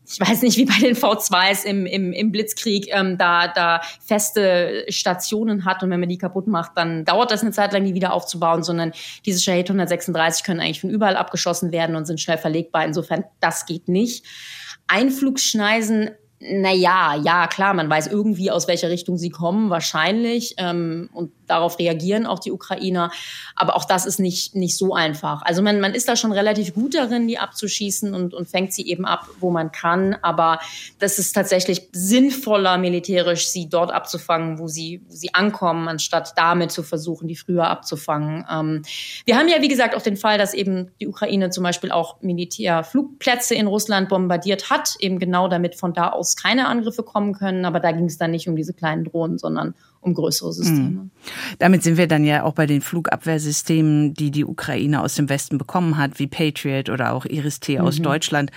[0.08, 4.84] ich weiß nicht, wie bei den V2s im, im, im Blitzkrieg ähm, da, da feste
[4.88, 7.94] Stationen hat und wenn man die kaputt macht, dann dauert das eine Zeit lang, die
[7.94, 8.92] wieder aufzubauen, sondern
[9.24, 12.84] diese Shahid 136 können eigentlich von überall abgeschossen werden und sind schnell verlegbar.
[12.84, 14.24] Insofern, das geht nicht.
[14.86, 20.54] Einflugschneisen naja, ja, klar, man weiß irgendwie, aus welcher Richtung sie kommen, wahrscheinlich.
[20.58, 23.10] Ähm, und darauf reagieren auch die Ukrainer.
[23.54, 25.42] Aber auch das ist nicht, nicht so einfach.
[25.42, 28.86] Also man, man ist da schon relativ gut darin, die abzuschießen und, und fängt sie
[28.86, 30.16] eben ab, wo man kann.
[30.22, 30.60] Aber
[30.98, 36.70] das ist tatsächlich sinnvoller militärisch, sie dort abzufangen, wo sie, wo sie ankommen, anstatt damit
[36.70, 38.44] zu versuchen, die früher abzufangen.
[38.50, 38.82] Ähm,
[39.24, 42.20] wir haben ja, wie gesagt, auch den Fall, dass eben die Ukraine zum Beispiel auch
[42.20, 47.64] Militärflugplätze in Russland bombardiert hat, eben genau damit von da aus keine Angriffe kommen können.
[47.64, 49.74] Aber da ging es dann nicht um diese kleinen Drohnen, sondern
[50.06, 50.88] um größere Systeme.
[50.88, 51.10] Mhm.
[51.58, 55.58] Damit sind wir dann ja auch bei den Flugabwehrsystemen, die die Ukraine aus dem Westen
[55.58, 58.04] bekommen hat, wie Patriot oder auch Iris-T aus mhm.
[58.04, 58.50] Deutschland.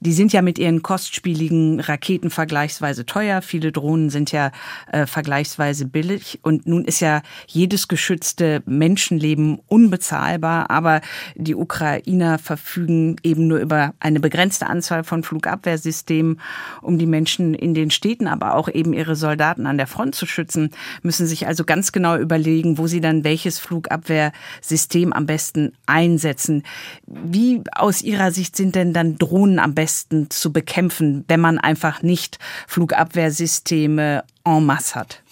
[0.00, 3.42] Die sind ja mit ihren kostspieligen Raketen vergleichsweise teuer.
[3.42, 4.50] Viele Drohnen sind ja
[4.90, 6.40] äh, vergleichsweise billig.
[6.42, 10.68] Und nun ist ja jedes geschützte Menschenleben unbezahlbar.
[10.70, 11.00] Aber
[11.36, 16.40] die Ukrainer verfügen eben nur über eine begrenzte Anzahl von Flugabwehrsystemen,
[16.82, 20.26] um die Menschen in den Städten, aber auch eben ihre Soldaten an der Front zu
[20.26, 20.70] schützen.
[21.02, 26.62] müssen sich also ganz genau überlegen, wo sie dann welches Flugabwehrsystem am besten einsetzen.
[27.06, 32.02] Wie aus Ihrer Sicht sind denn dann Drohnen am besten zu bekämpfen, wenn man einfach
[32.02, 35.22] nicht Flugabwehrsysteme en masse hat?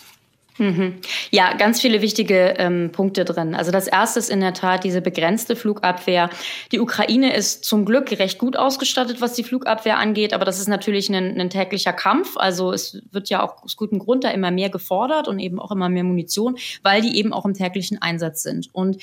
[0.59, 0.95] Mhm.
[1.31, 3.55] Ja, ganz viele wichtige ähm, Punkte drin.
[3.55, 6.31] Also das erste ist in der Tat diese begrenzte Flugabwehr.
[6.73, 10.69] Die Ukraine ist zum Glück recht gut ausgestattet, was die Flugabwehr angeht, aber das ist
[10.69, 12.37] natürlich ein, ein täglicher Kampf.
[12.37, 15.71] Also es wird ja auch aus gutem Grund da immer mehr gefordert und eben auch
[15.71, 18.69] immer mehr Munition, weil die eben auch im täglichen Einsatz sind.
[18.73, 19.03] Und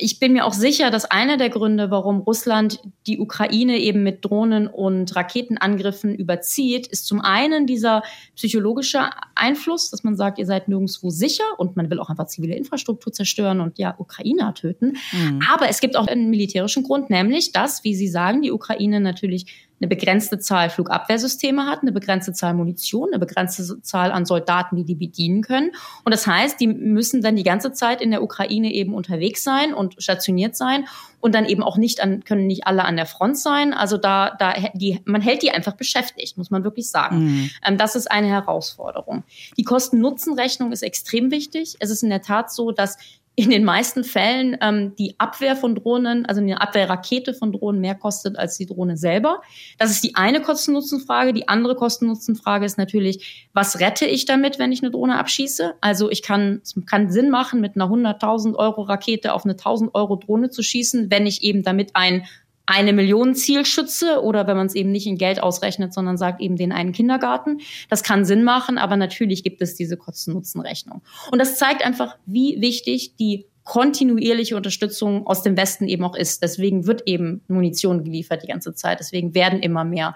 [0.00, 4.24] ich bin mir auch sicher, dass einer der Gründe, warum Russland die Ukraine eben mit
[4.24, 8.02] Drohnen und Raketenangriffen überzieht, ist zum einen dieser
[8.34, 12.54] psychologische Einfluss, dass man sagt, ihr seid nirgendwo sicher und man will auch einfach zivile
[12.54, 14.96] Infrastruktur zerstören und ja, Ukrainer töten.
[15.12, 15.40] Mhm.
[15.52, 19.68] Aber es gibt auch einen militärischen Grund, nämlich dass, wie Sie sagen, die Ukraine natürlich
[19.80, 24.84] eine begrenzte Zahl Flugabwehrsysteme hat, eine begrenzte Zahl Munition, eine begrenzte Zahl an Soldaten, die
[24.84, 25.70] die bedienen können.
[26.04, 29.72] Und das heißt, die müssen dann die ganze Zeit in der Ukraine eben unterwegs sein
[29.72, 30.84] und stationiert sein
[31.20, 33.72] und dann eben auch nicht an, können nicht alle an der Front sein.
[33.72, 37.24] Also da, da, die, man hält die einfach beschäftigt, muss man wirklich sagen.
[37.24, 37.50] Mhm.
[37.66, 39.24] Ähm, das ist eine Herausforderung.
[39.56, 41.76] Die Kosten-Nutzen-Rechnung ist extrem wichtig.
[41.80, 42.98] Es ist in der Tat so, dass
[43.36, 47.94] in den meisten Fällen ähm, die Abwehr von Drohnen, also eine Abwehrrakete von Drohnen mehr
[47.94, 49.40] kostet als die Drohne selber.
[49.78, 51.32] Das ist die eine Kosten-Nutzen-Frage.
[51.32, 55.74] Die andere Kosten-Nutzen-Frage ist natürlich, was rette ich damit, wenn ich eine Drohne abschieße?
[55.80, 59.94] Also ich kann, es kann Sinn machen, mit einer 100.000 Euro Rakete auf eine 1.000
[59.94, 62.26] Euro Drohne zu schießen, wenn ich eben damit ein
[62.70, 66.54] eine Million Zielschütze oder wenn man es eben nicht in Geld ausrechnet, sondern sagt eben
[66.56, 67.58] den einen Kindergarten.
[67.88, 71.02] Das kann Sinn machen, aber natürlich gibt es diese Kosten-Nutzen-Rechnung.
[71.32, 76.42] Und das zeigt einfach, wie wichtig die kontinuierliche Unterstützung aus dem Westen eben auch ist.
[76.42, 79.00] Deswegen wird eben Munition geliefert die ganze Zeit.
[79.00, 80.14] Deswegen werden immer mehr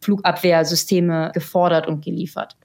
[0.00, 2.56] Flugabwehrsysteme gefordert und geliefert.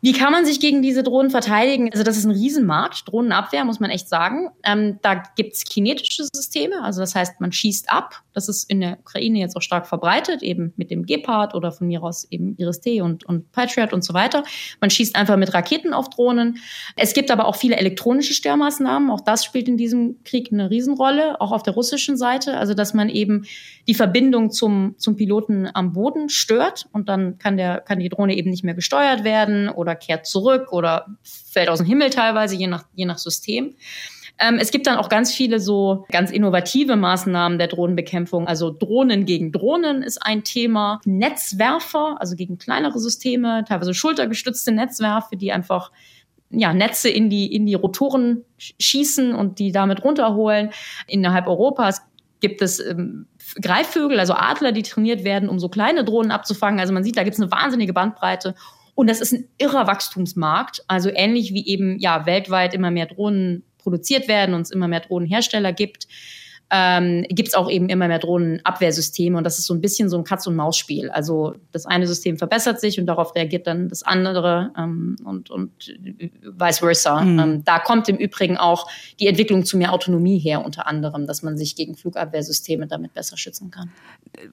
[0.00, 1.90] Wie kann man sich gegen diese Drohnen verteidigen?
[1.92, 4.48] Also das ist ein Riesenmarkt, Drohnenabwehr, muss man echt sagen.
[4.62, 8.22] Ähm, da gibt's kinetische Systeme, also das heißt, man schießt ab.
[8.32, 11.88] Das ist in der Ukraine jetzt auch stark verbreitet, eben mit dem Gepard oder von
[11.88, 14.44] mir aus eben Iris-T und, und Patriot und so weiter.
[14.80, 16.58] Man schießt einfach mit Raketen auf Drohnen.
[16.94, 19.10] Es gibt aber auch viele elektronische Störmaßnahmen.
[19.10, 22.56] Auch das spielt in diesem Krieg eine Riesenrolle, auch auf der russischen Seite.
[22.58, 23.44] Also dass man eben
[23.88, 28.36] die Verbindung zum, zum Piloten am Boden stört und dann kann, der, kann die Drohne
[28.36, 32.66] eben nicht mehr gesteuert werden oder kehrt zurück oder fällt aus dem Himmel teilweise, je
[32.66, 33.74] nach, je nach System.
[34.38, 38.46] Ähm, es gibt dann auch ganz viele so ganz innovative Maßnahmen der Drohnenbekämpfung.
[38.46, 41.00] Also Drohnen gegen Drohnen ist ein Thema.
[41.04, 45.90] Netzwerfer, also gegen kleinere Systeme, teilweise schultergestützte Netzwerfe, die einfach
[46.50, 50.70] ja, Netze in die, in die Rotoren schießen und die damit runterholen.
[51.06, 52.02] Innerhalb Europas
[52.40, 53.26] gibt es ähm,
[53.60, 56.80] Greifvögel, also Adler, die trainiert werden, um so kleine Drohnen abzufangen.
[56.80, 58.54] Also man sieht, da gibt es eine wahnsinnige Bandbreite.
[58.94, 60.82] Und das ist ein irrer Wachstumsmarkt.
[60.88, 65.00] Also ähnlich wie eben ja weltweit immer mehr Drohnen produziert werden und es immer mehr
[65.00, 66.08] Drohnenhersteller gibt
[66.70, 70.18] ähm, gibt es auch eben immer mehr Drohnenabwehrsysteme und das ist so ein bisschen so
[70.18, 71.10] ein Katz-und-Maus-Spiel.
[71.10, 75.70] Also das eine System verbessert sich und darauf reagiert dann das andere ähm, und, und
[76.42, 77.22] vice versa.
[77.22, 77.38] Mhm.
[77.38, 78.86] Ähm, da kommt im Übrigen auch
[79.18, 83.38] die Entwicklung zu mehr Autonomie her, unter anderem, dass man sich gegen Flugabwehrsysteme damit besser
[83.38, 83.90] schützen kann.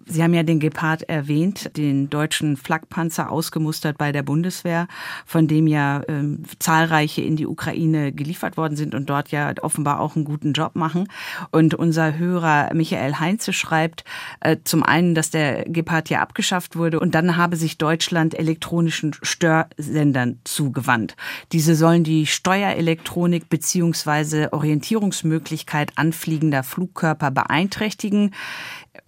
[0.06, 4.88] Sie haben ja den Gepard erwähnt, den deutschen Flakpanzer ausgemustert bei der Bundeswehr,
[5.26, 10.00] von dem ja ähm, zahlreiche in die Ukraine geliefert worden sind und dort ja offenbar
[10.00, 11.10] auch einen guten Job machen.
[11.52, 14.04] Und unser unser Hörer Michael Heinze schreibt,
[14.40, 19.16] äh, zum einen, dass der Gepard ja abgeschafft wurde und dann habe sich Deutschland elektronischen
[19.22, 21.16] Störsendern zugewandt.
[21.52, 28.34] Diese sollen die Steuerelektronik beziehungsweise Orientierungsmöglichkeit anfliegender Flugkörper beeinträchtigen.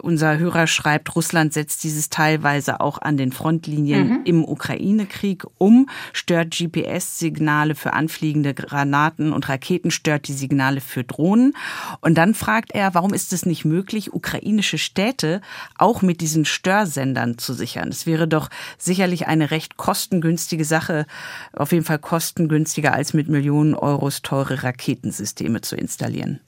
[0.00, 4.20] Unser Hörer schreibt, Russland setzt dieses teilweise auch an den Frontlinien mhm.
[4.24, 11.54] im Ukraine-Krieg um, stört GPS-Signale für anfliegende Granaten und Raketen, stört die Signale für Drohnen.
[12.00, 15.40] Und dann fragt er, warum ist es nicht möglich, ukrainische Städte
[15.76, 17.88] auch mit diesen Störsendern zu sichern?
[17.88, 21.06] Es wäre doch sicherlich eine recht kostengünstige Sache,
[21.52, 26.40] auf jeden Fall kostengünstiger als mit Millionen Euros teure Raketensysteme zu installieren.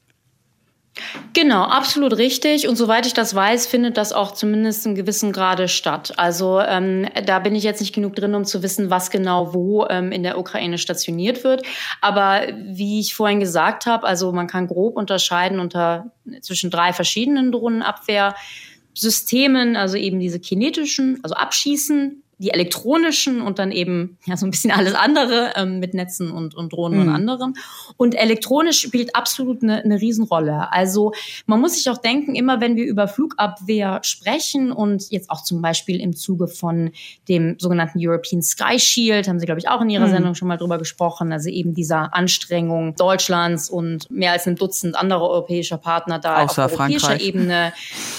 [1.33, 2.69] Genau, absolut richtig.
[2.69, 6.13] Und soweit ich das weiß, findet das auch zumindest in gewissem Grade statt.
[6.17, 9.87] Also ähm, da bin ich jetzt nicht genug drin, um zu wissen, was genau wo
[9.89, 11.63] ähm, in der Ukraine stationiert wird.
[12.01, 16.11] Aber wie ich vorhin gesagt habe, also man kann grob unterscheiden unter
[16.43, 24.17] zwischen drei verschiedenen Drohnenabwehrsystemen, also eben diese kinetischen, also Abschießen, die elektronischen und dann eben
[24.25, 27.09] ja so ein bisschen alles andere ähm, mit Netzen und, und Drohnen mhm.
[27.09, 27.55] und anderen.
[27.99, 30.73] Und elektronisch spielt absolut eine, eine Riesenrolle.
[30.73, 31.13] Also
[31.45, 35.61] man muss sich auch denken, immer wenn wir über Flugabwehr sprechen und jetzt auch zum
[35.61, 36.93] Beispiel im Zuge von
[37.29, 40.13] dem sogenannten European Sky Shield, haben Sie, glaube ich, auch in Ihrer mhm.
[40.13, 44.97] Sendung schon mal drüber gesprochen, also eben dieser Anstrengung Deutschlands und mehr als ein Dutzend
[44.97, 47.27] anderer europäischer Partner da außer auf europäischer Frankreich.
[47.27, 47.73] Ebene,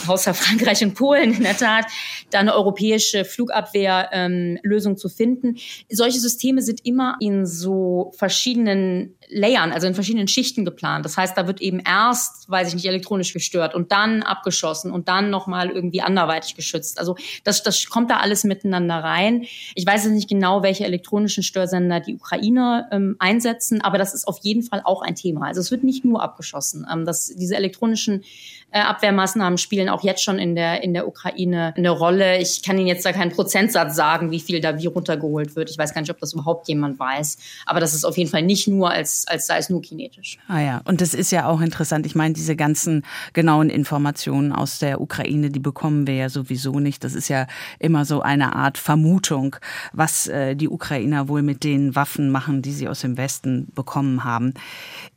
[0.05, 1.85] außer Frankreich und Polen in der Tat,
[2.29, 5.57] da eine europäische Flugabwehr ähm, Lösung zu finden.
[5.89, 11.05] Solche Systeme sind immer in so verschiedenen Layern, also in verschiedenen Schichten geplant.
[11.05, 15.07] Das heißt, da wird eben erst, weiß ich nicht, elektronisch gestört und dann abgeschossen und
[15.07, 16.99] dann nochmal irgendwie anderweitig geschützt.
[16.99, 17.15] Also
[17.45, 19.45] das, das kommt da alles miteinander rein.
[19.73, 24.27] Ich weiß jetzt nicht genau, welche elektronischen Störsender die Ukraine ähm, einsetzen, aber das ist
[24.27, 25.47] auf jeden Fall auch ein Thema.
[25.47, 26.85] Also es wird nicht nur abgeschossen.
[26.91, 28.23] Ähm, das, diese elektronischen
[28.71, 32.39] äh, Abwehrmaßnahmen spielen auch jetzt schon in der, in der Ukraine eine Rolle.
[32.39, 35.69] Ich kann Ihnen jetzt da keinen Prozentsatz sagen, wie viel da wie runtergeholt wird.
[35.69, 37.37] Ich weiß gar nicht, ob das überhaupt jemand weiß.
[37.65, 40.37] Aber das ist auf jeden Fall nicht nur als, als sei es nur kinetisch.
[40.47, 42.05] Ah ja, und das ist ja auch interessant.
[42.05, 43.03] Ich meine, diese ganzen
[43.33, 47.03] genauen Informationen aus der Ukraine, die bekommen wir ja sowieso nicht.
[47.03, 47.47] Das ist ja
[47.79, 49.55] immer so eine Art Vermutung,
[49.93, 54.23] was äh, die Ukrainer wohl mit den Waffen machen, die sie aus dem Westen bekommen
[54.23, 54.53] haben.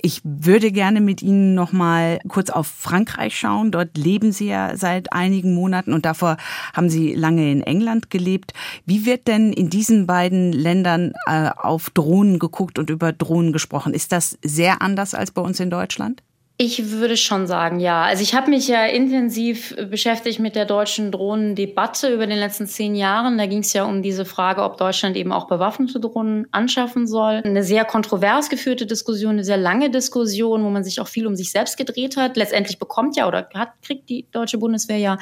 [0.01, 3.71] Ich würde gerne mit Ihnen noch mal kurz auf Frankreich schauen.
[3.71, 6.37] Dort leben Sie ja seit einigen Monaten und davor
[6.75, 8.53] haben Sie lange in England gelebt.
[8.85, 13.94] Wie wird denn in diesen beiden Ländern äh, auf Drohnen geguckt und über Drohnen gesprochen?
[13.95, 16.21] Ist das sehr anders als bei uns in Deutschland?
[16.57, 18.03] Ich würde schon sagen, ja.
[18.03, 22.95] Also ich habe mich ja intensiv beschäftigt mit der deutschen Drohnendebatte über den letzten zehn
[22.95, 23.39] Jahren.
[23.39, 27.43] Da ging es ja um diese Frage, ob Deutschland eben auch bewaffnete Drohnen anschaffen soll.
[27.45, 31.35] Eine sehr kontrovers geführte Diskussion, eine sehr lange Diskussion, wo man sich auch viel um
[31.35, 32.37] sich selbst gedreht hat.
[32.37, 35.19] Letztendlich bekommt ja oder hat, kriegt die deutsche Bundeswehr ja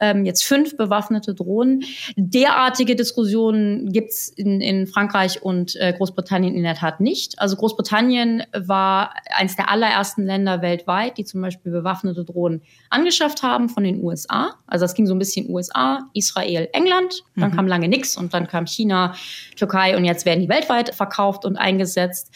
[0.00, 1.84] ähm, jetzt fünf bewaffnete Drohnen.
[2.16, 7.38] Derartige Diskussionen gibt's in, in Frankreich und äh, Großbritannien in der Tat nicht.
[7.38, 13.68] Also Großbritannien war eines der allerersten Länder weltweit, die zum Beispiel bewaffnete Drohnen angeschafft haben
[13.68, 14.54] von den USA.
[14.66, 17.22] Also das ging so ein bisschen USA, Israel, England.
[17.36, 17.56] Dann mhm.
[17.56, 19.14] kam lange nichts und dann kam China,
[19.56, 22.32] Türkei und jetzt werden die weltweit verkauft und eingesetzt.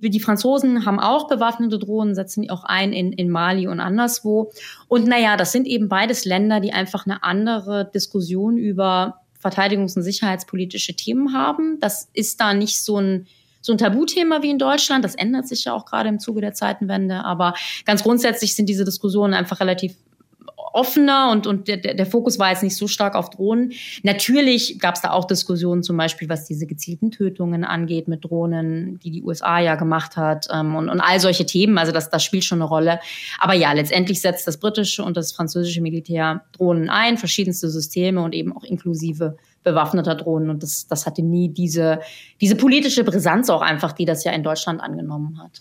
[0.00, 4.50] Die Franzosen haben auch bewaffnete Drohnen, setzen die auch ein in, in Mali und anderswo.
[4.88, 10.02] Und naja, das sind eben beides Länder, die einfach eine andere Diskussion über verteidigungs- und
[10.02, 11.78] sicherheitspolitische Themen haben.
[11.80, 13.26] Das ist da nicht so ein
[13.66, 15.04] so ein Tabuthema wie in Deutschland.
[15.04, 17.24] Das ändert sich ja auch gerade im Zuge der Zeitenwende.
[17.24, 17.54] Aber
[17.84, 19.96] ganz grundsätzlich sind diese Diskussionen einfach relativ
[20.72, 23.72] offener und, und der, der Fokus war jetzt nicht so stark auf Drohnen.
[24.02, 29.00] Natürlich gab es da auch Diskussionen, zum Beispiel was diese gezielten Tötungen angeht mit Drohnen,
[29.00, 31.76] die die USA ja gemacht hat ähm, und, und all solche Themen.
[31.78, 33.00] Also das, das spielt schon eine Rolle.
[33.40, 38.32] Aber ja, letztendlich setzt das britische und das französische Militär Drohnen ein, verschiedenste Systeme und
[38.32, 40.48] eben auch inklusive bewaffneter Drohnen.
[40.48, 42.00] Und das, das hatte nie diese,
[42.40, 45.60] diese politische Brisanz auch einfach, die das ja in Deutschland angenommen hat.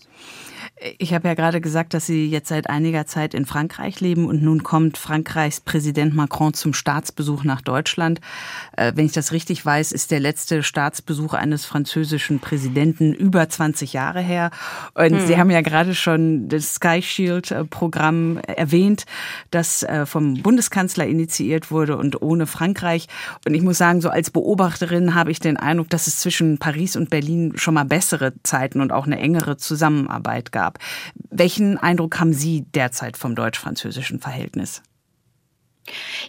[0.99, 4.43] Ich habe ja gerade gesagt, dass Sie jetzt seit einiger Zeit in Frankreich leben und
[4.43, 8.19] nun kommt Frankreichs Präsident Macron zum Staatsbesuch nach Deutschland.
[8.75, 13.93] Äh, wenn ich das richtig weiß, ist der letzte Staatsbesuch eines französischen Präsidenten über 20
[13.93, 14.51] Jahre her.
[14.95, 15.27] Und hm.
[15.27, 19.05] Sie haben ja gerade schon das Sky Shield äh, Programm erwähnt,
[19.51, 23.07] das äh, vom Bundeskanzler initiiert wurde und ohne Frankreich.
[23.47, 26.97] Und ich muss sagen, so als Beobachterin habe ich den Eindruck, dass es zwischen Paris
[26.97, 30.79] und Berlin schon mal bessere Zeiten und auch eine engere Zusammenarbeit gab gab.
[31.29, 34.81] Welchen Eindruck haben Sie derzeit vom deutsch-französischen Verhältnis?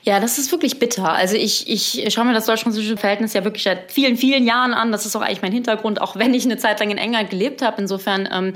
[0.03, 1.11] Ja, das ist wirklich bitter.
[1.11, 4.93] Also ich, ich schaue mir das deutsch-französische Verhältnis ja wirklich seit vielen, vielen Jahren an.
[4.93, 7.62] Das ist auch eigentlich mein Hintergrund, auch wenn ich eine Zeit lang in England gelebt
[7.62, 7.80] habe.
[7.80, 8.53] Insofern, ähm,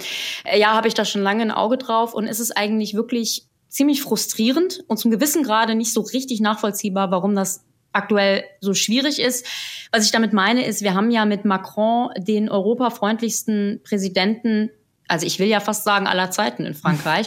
[0.55, 2.13] ja, habe ich da schon lange ein Auge drauf.
[2.13, 7.11] Und es ist eigentlich wirklich ziemlich frustrierend und zum gewissen Grade nicht so richtig nachvollziehbar,
[7.11, 9.47] warum das aktuell so schwierig ist.
[9.93, 14.71] Was ich damit meine, ist, wir haben ja mit Macron den europafreundlichsten Präsidenten
[15.11, 17.27] also ich will ja fast sagen aller Zeiten in Frankreich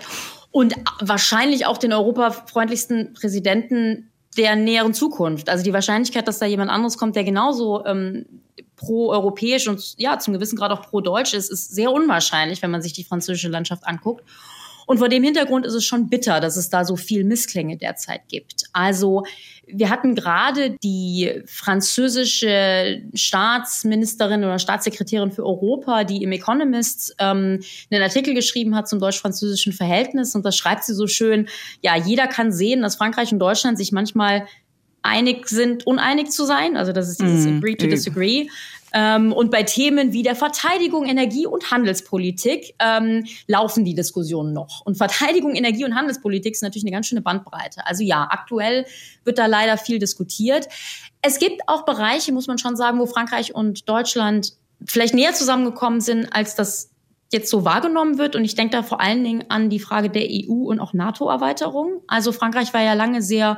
[0.52, 5.50] und wahrscheinlich auch den europafreundlichsten Präsidenten der näheren Zukunft.
[5.50, 8.26] Also die Wahrscheinlichkeit, dass da jemand anderes kommt, der genauso ähm,
[8.76, 12.94] pro-europäisch und ja zum gewissen Grad auch pro-deutsch ist, ist sehr unwahrscheinlich, wenn man sich
[12.94, 14.24] die französische Landschaft anguckt.
[14.94, 18.28] Und vor dem Hintergrund ist es schon bitter, dass es da so viel Missklänge derzeit
[18.28, 18.66] gibt.
[18.74, 19.24] Also
[19.66, 28.04] wir hatten gerade die französische Staatsministerin oder Staatssekretärin für Europa, die im Economist ähm, einen
[28.04, 30.36] Artikel geschrieben hat zum deutsch-französischen Verhältnis.
[30.36, 31.48] Und das schreibt sie so schön,
[31.82, 34.46] ja, jeder kann sehen, dass Frankreich und Deutschland sich manchmal
[35.02, 36.78] einig sind, uneinig zu sein.
[36.78, 38.46] Also das ist dieses mm, Agree to Disagree.
[38.94, 44.82] Ähm, und bei Themen wie der Verteidigung, Energie und Handelspolitik ähm, laufen die Diskussionen noch.
[44.86, 47.86] Und Verteidigung, Energie und Handelspolitik ist natürlich eine ganz schöne Bandbreite.
[47.86, 48.86] Also ja, aktuell
[49.24, 50.68] wird da leider viel diskutiert.
[51.22, 54.54] Es gibt auch Bereiche, muss man schon sagen, wo Frankreich und Deutschland
[54.86, 56.92] vielleicht näher zusammengekommen sind, als das
[57.32, 58.36] jetzt so wahrgenommen wird.
[58.36, 62.02] Und ich denke da vor allen Dingen an die Frage der EU und auch NATO-Erweiterung.
[62.08, 63.58] Also Frankreich war ja lange sehr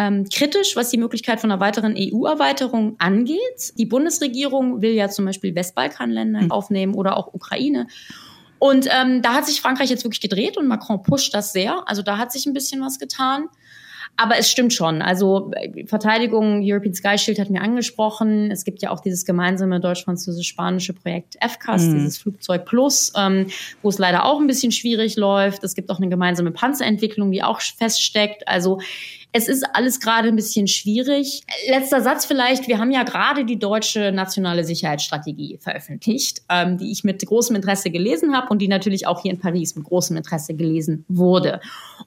[0.00, 3.74] ähm, kritisch, was die Möglichkeit von einer weiteren EU-Erweiterung angeht.
[3.76, 6.50] Die Bundesregierung will ja zum Beispiel Westbalkanländer mhm.
[6.50, 7.86] aufnehmen oder auch Ukraine.
[8.58, 11.82] Und ähm, da hat sich Frankreich jetzt wirklich gedreht und Macron pusht das sehr.
[11.86, 13.48] Also da hat sich ein bisschen was getan.
[14.16, 15.02] Aber es stimmt schon.
[15.02, 18.50] Also äh, Verteidigung, European Sky Shield hat mir angesprochen.
[18.50, 21.94] Es gibt ja auch dieses gemeinsame deutsch-französisch-spanische Projekt FCAS, mhm.
[21.94, 23.46] dieses Flugzeug Plus, ähm,
[23.82, 25.62] wo es leider auch ein bisschen schwierig läuft.
[25.64, 28.48] Es gibt auch eine gemeinsame Panzerentwicklung, die auch feststeckt.
[28.48, 28.80] Also
[29.32, 31.42] es ist alles gerade ein bisschen schwierig.
[31.68, 32.66] Letzter Satz vielleicht.
[32.66, 37.90] Wir haben ja gerade die deutsche nationale Sicherheitsstrategie veröffentlicht, ähm, die ich mit großem Interesse
[37.90, 41.60] gelesen habe und die natürlich auch hier in Paris mit großem Interesse gelesen wurde.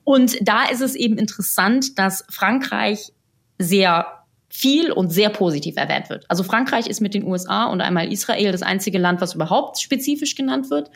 [0.03, 3.13] Und da ist es eben interessant, dass Frankreich
[3.57, 4.05] sehr
[4.49, 6.26] viel und sehr positiv erwähnt wird.
[6.30, 10.36] Also Frankreich ist mit den USA und einmal Israel das einzige Land, was überhaupt spezifisch
[10.36, 10.91] genannt wird.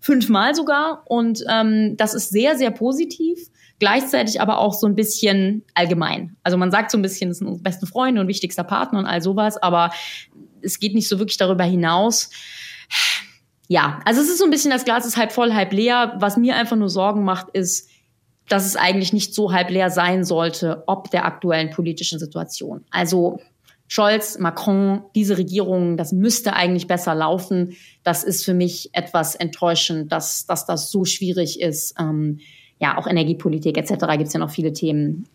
[0.00, 1.02] Fünfmal sogar.
[1.06, 3.50] Und ähm, das ist sehr, sehr positiv
[3.82, 6.36] gleichzeitig aber auch so ein bisschen allgemein.
[6.44, 9.06] Also man sagt so ein bisschen, das sind unsere besten Freunde und wichtigster Partner und
[9.06, 9.90] all sowas, aber
[10.60, 12.30] es geht nicht so wirklich darüber hinaus.
[13.66, 16.14] Ja, also es ist so ein bisschen, das Glas ist halb voll, halb leer.
[16.20, 17.90] Was mir einfach nur Sorgen macht, ist,
[18.48, 22.84] dass es eigentlich nicht so halb leer sein sollte, ob der aktuellen politischen Situation.
[22.92, 23.40] Also
[23.88, 27.76] Scholz, Macron, diese Regierung, das müsste eigentlich besser laufen.
[28.04, 31.96] Das ist für mich etwas enttäuschend, dass, dass das so schwierig ist.
[31.98, 32.38] Ähm,
[32.82, 33.92] ja, auch Energiepolitik etc.
[34.12, 35.26] gibt es ja noch viele Themen.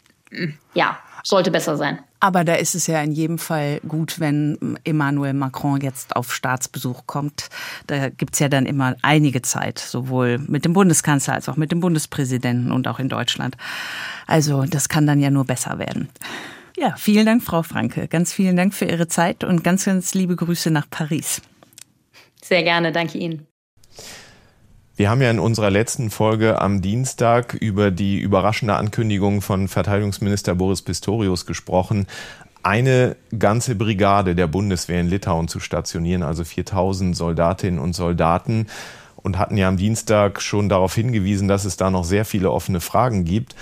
[0.74, 2.00] Ja, sollte besser sein.
[2.20, 7.08] Aber da ist es ja in jedem Fall gut, wenn Emmanuel Macron jetzt auf Staatsbesuch
[7.08, 7.48] kommt.
[7.88, 11.72] Da gibt es ja dann immer einige Zeit, sowohl mit dem Bundeskanzler als auch mit
[11.72, 13.56] dem Bundespräsidenten und auch in Deutschland.
[14.26, 16.10] Also das kann dann ja nur besser werden.
[16.76, 18.10] Ja, vielen Dank, Frau Franke.
[18.10, 21.41] Ganz vielen Dank für Ihre Zeit und ganz, ganz liebe Grüße nach Paris.
[22.43, 23.48] Sehr gerne, danke Ihnen.
[24.98, 30.56] Wir haben ja in unserer letzten Folge am Dienstag über die überraschende Ankündigung von Verteidigungsminister
[30.56, 32.08] Boris Pistorius gesprochen,
[32.64, 38.66] eine ganze Brigade der Bundeswehr in Litauen zu stationieren, also 4000 Soldatinnen und Soldaten
[39.18, 42.80] und hatten ja am Dienstag schon darauf hingewiesen, dass es da noch sehr viele offene
[42.80, 43.56] Fragen gibt.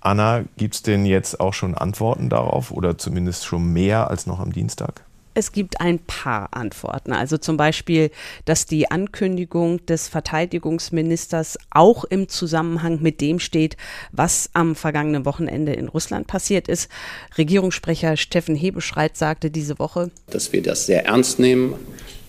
[0.00, 4.38] Anna, gibt es denn jetzt auch schon Antworten darauf oder zumindest schon mehr als noch
[4.38, 5.05] am Dienstag?
[5.36, 7.12] Es gibt ein paar Antworten.
[7.12, 8.10] Also zum Beispiel,
[8.46, 13.76] dass die Ankündigung des Verteidigungsministers auch im Zusammenhang mit dem steht,
[14.12, 16.90] was am vergangenen Wochenende in Russland passiert ist.
[17.36, 21.74] Regierungssprecher Steffen Hebeschreit sagte diese Woche, dass wir das sehr ernst nehmen.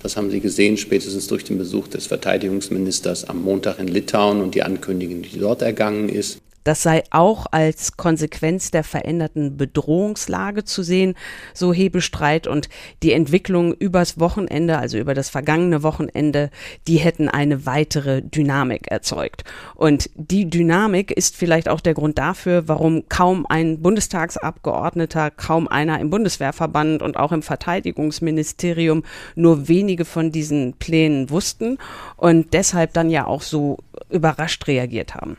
[0.04, 4.54] Das haben Sie gesehen, spätestens durch den Besuch des Verteidigungsministers am Montag in Litauen und
[4.54, 6.40] die Ankündigung, die dort ergangen ist.
[6.68, 11.16] Das sei auch als Konsequenz der veränderten Bedrohungslage zu sehen,
[11.54, 12.46] so Hebestreit.
[12.46, 12.68] Und
[13.04, 16.50] die Entwicklung übers Wochenende, also über das vergangene Wochenende,
[16.86, 19.46] die hätten eine weitere Dynamik erzeugt.
[19.76, 26.02] Und die Dynamik ist vielleicht auch der Grund dafür, warum kaum ein Bundestagsabgeordneter, kaum einer
[26.02, 29.04] im Bundeswehrverband und auch im Verteidigungsministerium
[29.36, 31.78] nur wenige von diesen Plänen wussten
[32.18, 33.78] und deshalb dann ja auch so
[34.10, 35.38] überrascht reagiert haben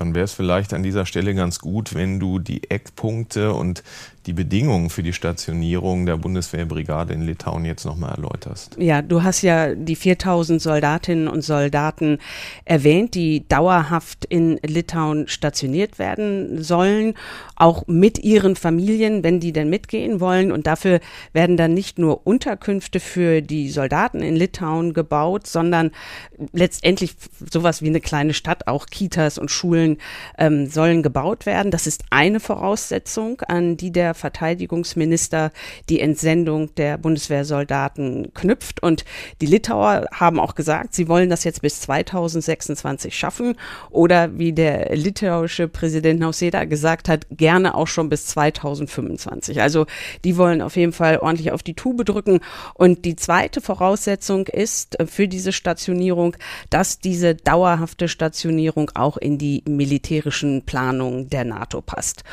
[0.00, 3.84] dann wäre es vielleicht an dieser Stelle ganz gut, wenn du die Eckpunkte und
[4.26, 8.76] die Bedingungen für die Stationierung der Bundeswehrbrigade in Litauen jetzt nochmal erläuterst.
[8.78, 12.18] Ja, du hast ja die 4000 Soldatinnen und Soldaten
[12.66, 17.14] erwähnt, die dauerhaft in Litauen stationiert werden sollen,
[17.56, 20.52] auch mit ihren Familien, wenn die denn mitgehen wollen.
[20.52, 21.00] Und dafür
[21.32, 25.92] werden dann nicht nur Unterkünfte für die Soldaten in Litauen gebaut, sondern
[26.52, 27.16] letztendlich
[27.50, 29.96] sowas wie eine kleine Stadt, auch Kitas und Schulen
[30.36, 31.70] ähm, sollen gebaut werden.
[31.70, 35.50] Das ist eine Voraussetzung, an die der Verteidigungsminister
[35.88, 38.82] die Entsendung der Bundeswehrsoldaten knüpft.
[38.82, 39.04] Und
[39.40, 43.56] die Litauer haben auch gesagt, sie wollen das jetzt bis 2026 schaffen.
[43.90, 49.60] Oder wie der litauische Präsident Nauseda gesagt hat, gerne auch schon bis 2025.
[49.60, 49.86] Also
[50.24, 52.40] die wollen auf jeden Fall ordentlich auf die Tube drücken.
[52.74, 56.36] Und die zweite Voraussetzung ist für diese Stationierung,
[56.70, 62.24] dass diese dauerhafte Stationierung auch in die militärischen Planungen der NATO passt.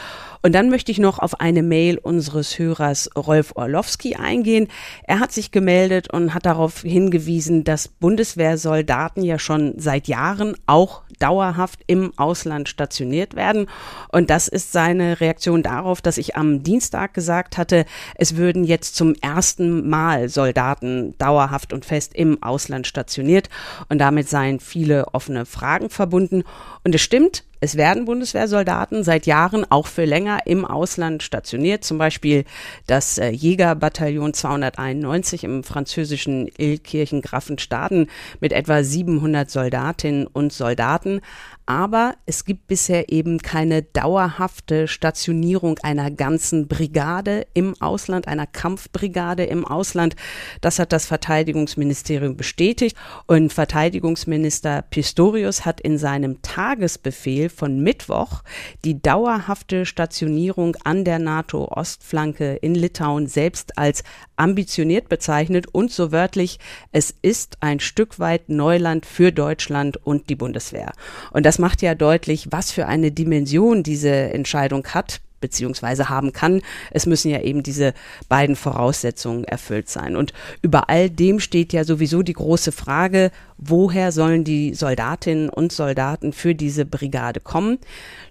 [0.42, 4.68] Und dann möchte ich noch auf eine Mail unseres Hörers Rolf Orlowski eingehen.
[5.04, 11.04] Er hat sich gemeldet und hat darauf hingewiesen, dass Bundeswehrsoldaten ja schon seit Jahren auch
[11.20, 13.68] dauerhaft im Ausland stationiert werden.
[14.10, 17.86] Und das ist seine Reaktion darauf, dass ich am Dienstag gesagt hatte,
[18.16, 23.50] es würden jetzt zum ersten Mal Soldaten dauerhaft und fest im Ausland stationiert.
[23.90, 26.44] Und damit seien viele offene Fragen verbunden.
[26.88, 31.98] Und es stimmt, es werden Bundeswehrsoldaten seit Jahren auch für länger im Ausland stationiert, zum
[31.98, 32.46] Beispiel
[32.86, 38.10] das äh, Jägerbataillon 291 im französischen Illkirchen-Graffenstaden
[38.40, 41.20] mit etwa 700 Soldatinnen und Soldaten
[41.68, 49.44] aber es gibt bisher eben keine dauerhafte Stationierung einer ganzen Brigade im Ausland, einer Kampfbrigade
[49.44, 50.16] im Ausland.
[50.62, 52.96] Das hat das Verteidigungsministerium bestätigt
[53.28, 58.44] und Verteidigungsminister Pistorius hat in seinem Tagesbefehl von Mittwoch
[58.86, 64.04] die dauerhafte Stationierung an der NATO-Ostflanke in Litauen selbst als
[64.38, 66.60] ambitioniert bezeichnet und so wörtlich,
[66.92, 70.94] es ist ein Stück weit Neuland für Deutschland und die Bundeswehr.
[71.32, 76.62] Und das macht ja deutlich, was für eine Dimension diese Entscheidung hat beziehungsweise haben kann.
[76.92, 77.94] Es müssen ja eben diese
[78.30, 80.16] beiden Voraussetzungen erfüllt sein.
[80.16, 85.72] Und über all dem steht ja sowieso die große Frage, woher sollen die Soldatinnen und
[85.72, 87.80] Soldaten für diese Brigade kommen?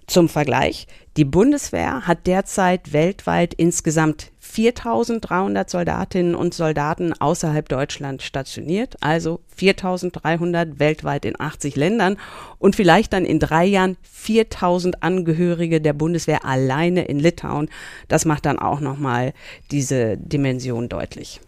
[0.09, 0.87] Zum Vergleich,
[1.17, 10.79] die Bundeswehr hat derzeit weltweit insgesamt 4300 Soldatinnen und Soldaten außerhalb Deutschlands stationiert, also 4300
[10.79, 12.15] weltweit in 80 Ländern
[12.57, 17.69] und vielleicht dann in drei Jahren 4000 Angehörige der Bundeswehr alleine in Litauen.
[18.07, 19.33] Das macht dann auch nochmal
[19.71, 21.41] diese Dimension deutlich.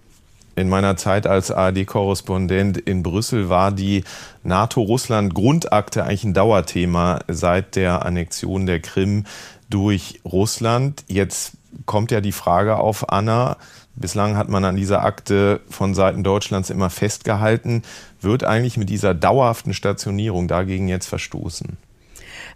[0.60, 4.04] In meiner Zeit als ARD-Korrespondent in Brüssel war die
[4.44, 9.24] NATO-Russland-Grundakte eigentlich ein Dauerthema seit der Annexion der Krim
[9.70, 11.06] durch Russland.
[11.08, 11.54] Jetzt
[11.86, 13.56] kommt ja die Frage auf, Anna,
[13.96, 17.84] bislang hat man an dieser Akte von Seiten Deutschlands immer festgehalten,
[18.20, 21.78] wird eigentlich mit dieser dauerhaften Stationierung dagegen jetzt verstoßen?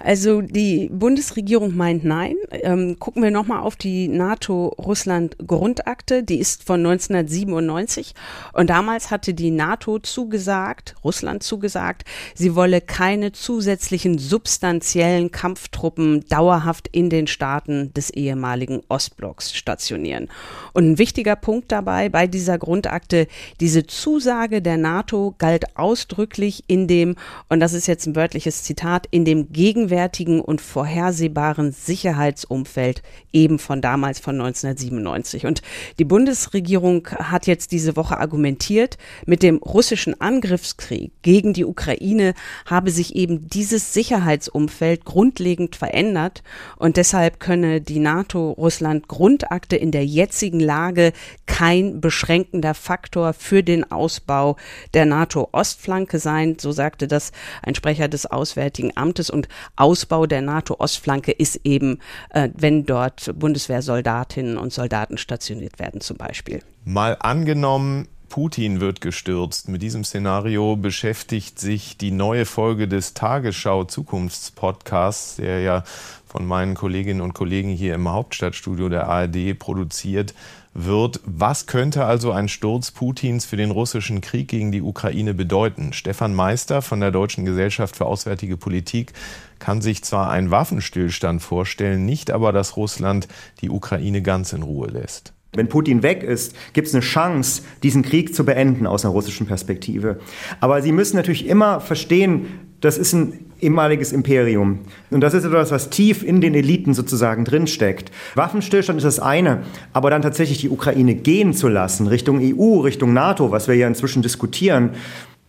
[0.04, 2.36] Also die Bundesregierung meint nein.
[2.51, 6.24] Ähm, gucken wir nochmal auf die NATO-Russland-Grundakte.
[6.24, 8.14] Die ist von 1997
[8.51, 12.04] und damals hatte die NATO zugesagt, Russland zugesagt,
[12.36, 20.28] sie wolle keine zusätzlichen substanziellen Kampftruppen dauerhaft in den Staaten des ehemaligen Ostblocks stationieren.
[20.74, 23.28] Und ein wichtiger Punkt dabei bei dieser Grundakte,
[23.62, 27.16] diese Zusage der NATO galt ausdrücklich in dem,
[27.47, 33.60] und das ist jetzt ein wörtliches Zitat, in dem gegenwärtigen gegenwärtigen und vorhersehbaren Sicherheitsumfeld eben
[33.60, 35.46] von damals von 1997.
[35.46, 35.62] Und
[36.00, 42.34] die Bundesregierung hat jetzt diese Woche argumentiert, mit dem russischen Angriffskrieg gegen die Ukraine
[42.66, 46.41] habe sich eben dieses Sicherheitsumfeld grundlegend verändert
[46.78, 51.14] und deshalb könne die NATO-Russland-Grundakte in der jetzigen Lage
[51.46, 54.58] kein beschränkender Faktor für den Ausbau
[54.96, 56.58] der NATO-Ostflanke sein.
[56.60, 57.32] So sagte das
[57.62, 59.48] ein Sprecher des Auswärtigen Amtes und
[59.84, 66.62] Ausbau der NATO-Ostflanke ist eben, äh, wenn dort Bundeswehrsoldatinnen und Soldaten stationiert werden zum Beispiel.
[66.86, 69.68] Mal angenommen, Putin wird gestürzt.
[69.68, 75.84] Mit diesem Szenario beschäftigt sich die neue Folge des Tagesschau Zukunftspodcasts, der ja
[76.26, 80.34] von meinen Kolleginnen und Kollegen hier im Hauptstadtstudio der ARD produziert
[80.74, 81.20] wird.
[81.26, 85.94] Was könnte also ein Sturz Putins für den russischen Krieg gegen die Ukraine bedeuten?
[85.94, 89.14] Stefan Meister von der Deutschen Gesellschaft für Auswärtige Politik
[89.60, 93.28] kann sich zwar einen Waffenstillstand vorstellen, nicht aber, dass Russland
[93.62, 95.34] die Ukraine ganz in Ruhe lässt.
[95.56, 99.46] Wenn Putin weg ist, gibt es eine Chance, diesen Krieg zu beenden aus einer russischen
[99.46, 100.20] Perspektive.
[100.60, 104.80] Aber Sie müssen natürlich immer verstehen, das ist ein ehemaliges Imperium.
[105.10, 108.12] Und das ist etwas, was tief in den Eliten sozusagen drinsteckt.
[108.36, 109.64] Waffenstillstand ist das eine,
[109.94, 113.88] aber dann tatsächlich die Ukraine gehen zu lassen, Richtung EU, Richtung NATO, was wir ja
[113.88, 114.92] inzwischen diskutieren,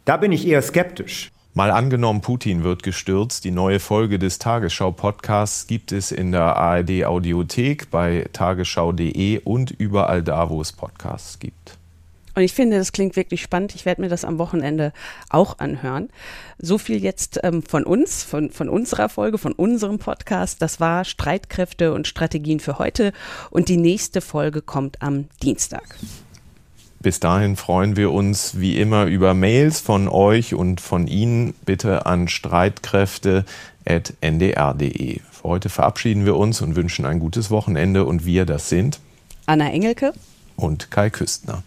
[0.04, 1.32] da bin ich eher skeptisch.
[1.54, 3.44] Mal angenommen, Putin wird gestürzt.
[3.44, 10.50] Die neue Folge des Tagesschau-Podcasts gibt es in der ARD-Audiothek bei tagesschau.de und überall da,
[10.50, 11.78] wo es Podcasts gibt.
[12.34, 13.74] Und ich finde, das klingt wirklich spannend.
[13.74, 14.92] Ich werde mir das am Wochenende
[15.30, 16.08] auch anhören.
[16.58, 20.60] So viel jetzt ähm, von uns, von, von unserer Folge, von unserem Podcast.
[20.60, 23.12] Das war Streitkräfte und Strategien für heute.
[23.50, 25.96] Und die nächste Folge kommt am Dienstag.
[27.04, 31.52] Bis dahin freuen wir uns wie immer über Mails von euch und von Ihnen.
[31.66, 35.20] Bitte an streitkräfte.ndr.de.
[35.20, 38.06] Für heute verabschieden wir uns und wünschen ein gutes Wochenende.
[38.06, 39.00] Und wir, das sind
[39.44, 40.14] Anna Engelke
[40.56, 41.62] und Kai Küstner.